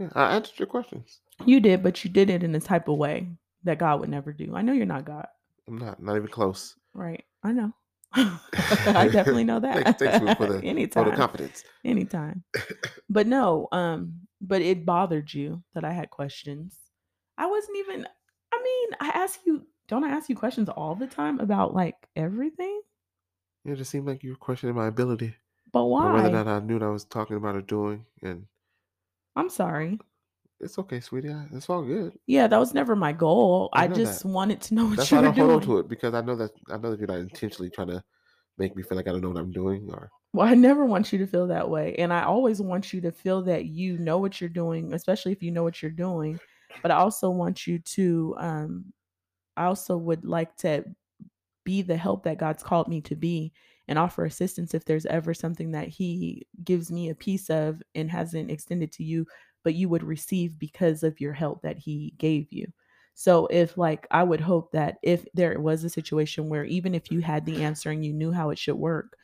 Yeah, 0.00 0.08
I 0.16 0.34
answered 0.34 0.58
your 0.58 0.66
questions. 0.66 1.20
You 1.46 1.60
did, 1.60 1.80
but 1.80 2.02
you 2.02 2.10
did 2.10 2.28
it 2.28 2.42
in 2.42 2.52
a 2.56 2.60
type 2.60 2.88
of 2.88 2.98
way 2.98 3.28
that 3.62 3.78
God 3.78 4.00
would 4.00 4.08
never 4.08 4.32
do. 4.32 4.52
I 4.56 4.62
know 4.62 4.72
you're 4.72 4.84
not 4.84 5.04
God. 5.04 5.28
I'm 5.68 5.78
not, 5.78 6.02
not 6.02 6.16
even 6.16 6.26
close. 6.26 6.74
Right. 6.92 7.22
I 7.44 7.52
know. 7.52 7.72
I 8.14 9.08
definitely 9.12 9.44
know 9.44 9.60
that. 9.60 9.96
Thanks, 9.98 10.18
thanks 10.18 10.34
for 10.34 10.46
the 10.46 10.58
anytime. 10.64 11.04
for 11.04 11.10
the 11.10 11.16
confidence. 11.16 11.62
anytime. 11.84 12.42
But 13.08 13.28
no, 13.28 13.68
um, 13.70 14.22
but 14.40 14.60
it 14.60 14.84
bothered 14.84 15.32
you 15.32 15.62
that 15.74 15.84
I 15.84 15.92
had 15.92 16.10
questions. 16.10 16.76
I 17.38 17.46
wasn't 17.46 17.78
even 17.78 18.06
I 18.52 18.62
mean, 18.62 18.88
I 19.00 19.18
asked 19.22 19.40
you 19.46 19.66
don't 19.92 20.04
I 20.04 20.10
ask 20.10 20.28
you 20.30 20.36
questions 20.36 20.68
all 20.70 20.94
the 20.94 21.06
time 21.06 21.38
about 21.40 21.74
like 21.74 21.96
everything? 22.16 22.80
It 23.64 23.74
just 23.74 23.90
seemed 23.90 24.06
like 24.06 24.22
you 24.22 24.30
were 24.30 24.36
questioning 24.36 24.76
my 24.76 24.86
ability, 24.86 25.34
But 25.72 25.86
or 25.98 26.10
why? 26.10 26.12
whether 26.12 26.28
or 26.28 26.30
not 26.30 26.46
I 26.46 26.60
knew 26.60 26.74
what 26.78 26.84
I 26.84 26.90
was 26.90 27.04
talking 27.04 27.36
about 27.36 27.56
or 27.56 27.62
doing. 27.62 28.06
And 28.22 28.46
I'm 29.36 29.50
sorry. 29.50 29.98
it's 30.60 30.78
okay, 30.78 31.00
sweetie. 31.00 31.34
It's 31.52 31.68
all 31.68 31.82
good. 31.84 32.18
Yeah, 32.26 32.46
that 32.46 32.58
was 32.58 32.74
never 32.74 32.94
my 32.96 33.12
goal. 33.12 33.68
I 33.74 33.86
I, 33.86 33.88
just 33.88 34.22
that. 34.22 34.24
wanted 34.24 34.60
to 34.62 34.74
know 34.74 34.86
what 34.90 34.96
That's 34.96 35.10
you 35.10 35.16
why 35.16 35.18
I 35.18 35.22
were 35.22 35.28
don't 35.28 35.34
hold 35.34 35.50
on 35.50 35.60
doing. 35.60 35.62
to 35.62 35.78
it 35.78 35.88
because 35.88 36.14
I 36.14 36.20
know 36.20 36.36
that 36.36 36.52
I 36.70 36.76
know 36.78 36.90
that 36.90 36.98
you're 36.98 37.08
not 37.08 37.18
intentionally 37.18 37.70
trying 37.70 37.88
to 37.88 38.02
make 38.58 38.76
me 38.76 38.82
feel 38.82 38.96
like 38.96 39.08
I 39.08 39.12
don't 39.12 39.22
know 39.22 39.30
what 39.30 39.38
I'm 39.40 39.52
doing. 39.52 39.88
Or 39.90 40.12
Well, 40.32 40.46
I 40.48 40.54
never 40.54 40.84
want 40.86 41.12
you 41.12 41.18
to 41.18 41.26
feel 41.26 41.46
that 41.48 41.68
way. 41.68 41.94
And 41.96 42.12
I 42.12 42.22
always 42.24 42.60
want 42.60 42.92
you 42.92 43.00
to 43.02 43.12
feel 43.12 43.42
that 43.42 43.66
you 43.66 43.98
know 43.98 44.18
what 44.18 44.40
you're 44.40 44.50
doing, 44.50 44.94
especially 44.94 45.32
if 45.32 45.42
you 45.42 45.50
know 45.50 45.62
what 45.62 45.82
you're 45.82 45.90
doing. 45.90 46.40
But 46.82 46.90
I 46.90 46.96
also 46.96 47.30
want 47.30 47.66
you 47.66 47.78
to 47.80 48.34
um 48.38 48.92
I 49.56 49.64
also 49.64 49.96
would 49.96 50.24
like 50.24 50.56
to 50.58 50.84
be 51.64 51.82
the 51.82 51.96
help 51.96 52.24
that 52.24 52.38
God's 52.38 52.62
called 52.62 52.88
me 52.88 53.00
to 53.02 53.14
be 53.16 53.52
and 53.88 53.98
offer 53.98 54.24
assistance 54.24 54.74
if 54.74 54.84
there's 54.84 55.06
ever 55.06 55.34
something 55.34 55.72
that 55.72 55.88
he 55.88 56.46
gives 56.64 56.90
me 56.90 57.08
a 57.08 57.14
piece 57.14 57.50
of 57.50 57.82
and 57.94 58.10
hasn't 58.10 58.50
extended 58.50 58.92
to 58.92 59.04
you 59.04 59.26
but 59.64 59.74
you 59.74 59.88
would 59.88 60.02
receive 60.02 60.58
because 60.58 61.04
of 61.04 61.20
your 61.20 61.32
help 61.32 61.62
that 61.62 61.78
he 61.78 62.14
gave 62.18 62.52
you. 62.52 62.66
So 63.14 63.46
if 63.46 63.78
like 63.78 64.08
I 64.10 64.24
would 64.24 64.40
hope 64.40 64.72
that 64.72 64.98
if 65.02 65.24
there 65.34 65.60
was 65.60 65.84
a 65.84 65.90
situation 65.90 66.48
where 66.48 66.64
even 66.64 66.96
if 66.96 67.12
you 67.12 67.20
had 67.20 67.46
the 67.46 67.62
answer 67.62 67.90
and 67.90 68.04
you 68.04 68.12
knew 68.12 68.32
how 68.32 68.50
it 68.50 68.58
should 68.58 68.74
work, 68.74 69.16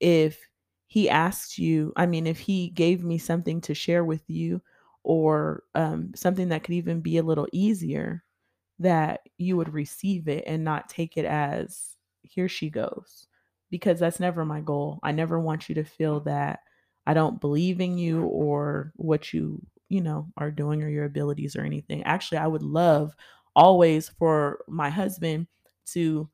if 0.00 0.46
he 0.86 1.08
asked 1.10 1.58
you, 1.58 1.92
I 1.96 2.06
mean, 2.06 2.26
if 2.26 2.38
he 2.38 2.70
gave 2.70 3.04
me 3.04 3.18
something 3.18 3.60
to 3.62 3.74
share 3.74 4.04
with 4.04 4.28
you 4.28 4.62
or 5.02 5.64
um, 5.74 6.12
something 6.14 6.48
that 6.50 6.64
could 6.64 6.74
even 6.74 7.00
be 7.00 7.18
a 7.18 7.22
little 7.22 7.48
easier, 7.52 8.24
that 8.78 9.28
you 9.38 9.56
would 9.56 9.72
receive 9.72 10.28
it 10.28 10.44
and 10.46 10.64
not 10.64 10.88
take 10.88 11.16
it 11.16 11.24
as 11.24 11.96
here 12.22 12.48
she 12.48 12.68
goes 12.70 13.26
because 13.70 13.98
that's 13.98 14.20
never 14.20 14.44
my 14.44 14.60
goal. 14.60 14.98
I 15.02 15.12
never 15.12 15.40
want 15.40 15.68
you 15.68 15.74
to 15.76 15.84
feel 15.84 16.20
that 16.20 16.60
I 17.06 17.14
don't 17.14 17.40
believe 17.40 17.80
in 17.80 17.98
you 17.98 18.24
or 18.24 18.92
what 18.96 19.32
you, 19.32 19.64
you 19.88 20.00
know, 20.00 20.32
are 20.36 20.50
doing 20.50 20.82
or 20.82 20.88
your 20.88 21.04
abilities 21.04 21.56
or 21.56 21.62
anything. 21.62 22.02
Actually, 22.04 22.38
I 22.38 22.46
would 22.48 22.62
love 22.62 23.14
always 23.54 24.08
for 24.08 24.64
my 24.68 24.90
husband 24.90 25.46
to 25.86 26.28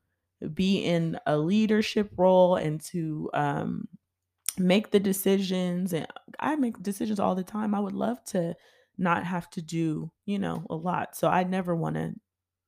be 0.53 0.79
in 0.79 1.17
a 1.25 1.37
leadership 1.37 2.11
role 2.17 2.55
and 2.57 2.81
to 2.81 3.29
um 3.33 3.87
make 4.57 4.91
the 4.91 4.99
decisions 4.99 5.93
and 5.93 6.07
I 6.39 6.55
make 6.55 6.81
decisions 6.83 7.19
all 7.19 7.35
the 7.35 7.43
time. 7.43 7.73
I 7.73 7.79
would 7.79 7.93
love 7.93 8.23
to 8.25 8.55
not 8.97 9.25
have 9.25 9.49
to 9.51 9.61
do, 9.61 10.11
you 10.25 10.37
know, 10.37 10.65
a 10.69 10.75
lot. 10.75 11.15
So 11.15 11.27
I 11.27 11.43
never 11.43 11.75
want 11.75 11.95
to 11.95 12.13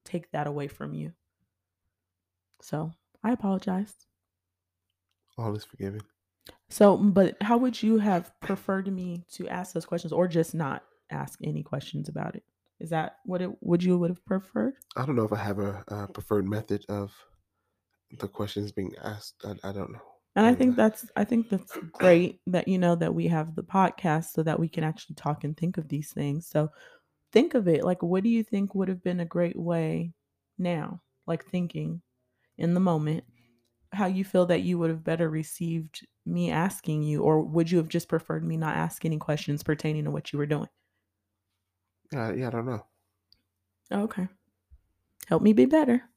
take 0.05 0.31
that 0.31 0.47
away 0.47 0.67
from 0.67 0.93
you. 0.93 1.11
So 2.61 2.91
I 3.23 3.31
apologize. 3.31 3.93
all 5.37 5.55
is 5.55 5.65
forgiven. 5.65 6.01
So, 6.69 6.95
but 6.97 7.35
how 7.41 7.57
would 7.57 7.81
you 7.81 7.97
have 7.97 8.31
preferred 8.39 8.91
me 8.91 9.25
to 9.33 9.47
ask 9.47 9.73
those 9.73 9.85
questions 9.85 10.13
or 10.13 10.27
just 10.27 10.53
not 10.55 10.83
ask 11.09 11.39
any 11.43 11.63
questions 11.63 12.07
about 12.07 12.35
it? 12.35 12.43
Is 12.79 12.89
that 12.91 13.17
what 13.25 13.41
it 13.41 13.49
would 13.61 13.83
you 13.83 13.97
would 13.97 14.09
have 14.11 14.23
preferred? 14.25 14.73
I 14.95 15.05
don't 15.05 15.15
know 15.15 15.23
if 15.23 15.33
I 15.33 15.37
have 15.37 15.59
a, 15.59 15.83
uh 15.87 16.07
preferred 16.07 16.47
method 16.47 16.85
of 16.89 17.13
the 18.19 18.27
questions 18.27 18.71
being 18.71 18.93
asked. 19.03 19.35
I, 19.43 19.69
I 19.69 19.71
don't 19.71 19.91
know. 19.91 20.01
And 20.35 20.45
I 20.45 20.53
think 20.53 20.75
that's 20.75 21.05
I 21.15 21.23
think 21.23 21.49
that's 21.49 21.77
great 21.93 22.41
that 22.47 22.67
you 22.67 22.77
know 22.77 22.95
that 22.95 23.15
we 23.15 23.27
have 23.27 23.55
the 23.55 23.63
podcast 23.63 24.33
so 24.33 24.43
that 24.43 24.59
we 24.59 24.67
can 24.67 24.83
actually 24.83 25.15
talk 25.15 25.45
and 25.45 25.55
think 25.55 25.77
of 25.77 25.87
these 25.87 26.11
things. 26.11 26.47
So 26.47 26.69
think 27.35 27.55
of 27.55 27.69
it 27.69 27.85
like 27.85 28.03
what 28.03 28.23
do 28.23 28.29
you 28.31 28.43
think 28.43 28.75
would 28.75 28.89
have 28.89 29.03
been 29.03 29.21
a 29.21 29.25
great 29.25 29.57
way 29.57 30.13
now? 30.59 31.03
Like 31.27 31.45
thinking 31.45 32.03
in 32.57 32.73
the 32.75 32.81
moment 32.81 33.25
how 33.93 34.07
you 34.07 34.25
feel 34.25 34.45
that 34.47 34.63
you 34.63 34.79
would 34.79 34.89
have 34.91 35.03
better 35.03 35.29
received 35.29 36.07
me 36.25 36.51
asking 36.51 37.03
you 37.03 37.23
or 37.23 37.41
would 37.41 37.71
you 37.71 37.77
have 37.79 37.89
just 37.89 38.09
preferred 38.09 38.43
me 38.45 38.57
not 38.57 38.77
ask 38.77 39.05
any 39.05 39.19
questions 39.19 39.63
pertaining 39.63 40.05
to 40.05 40.11
what 40.11 40.33
you 40.33 40.39
were 40.39 40.47
doing? 40.47 40.69
Yeah, 42.11 42.31
yeah, 42.33 42.47
I 42.47 42.49
don't 42.51 42.65
know. 42.65 42.87
Okay. 43.91 44.27
Help 45.27 45.43
me 45.43 45.53
be 45.53 45.65
better. 45.65 46.09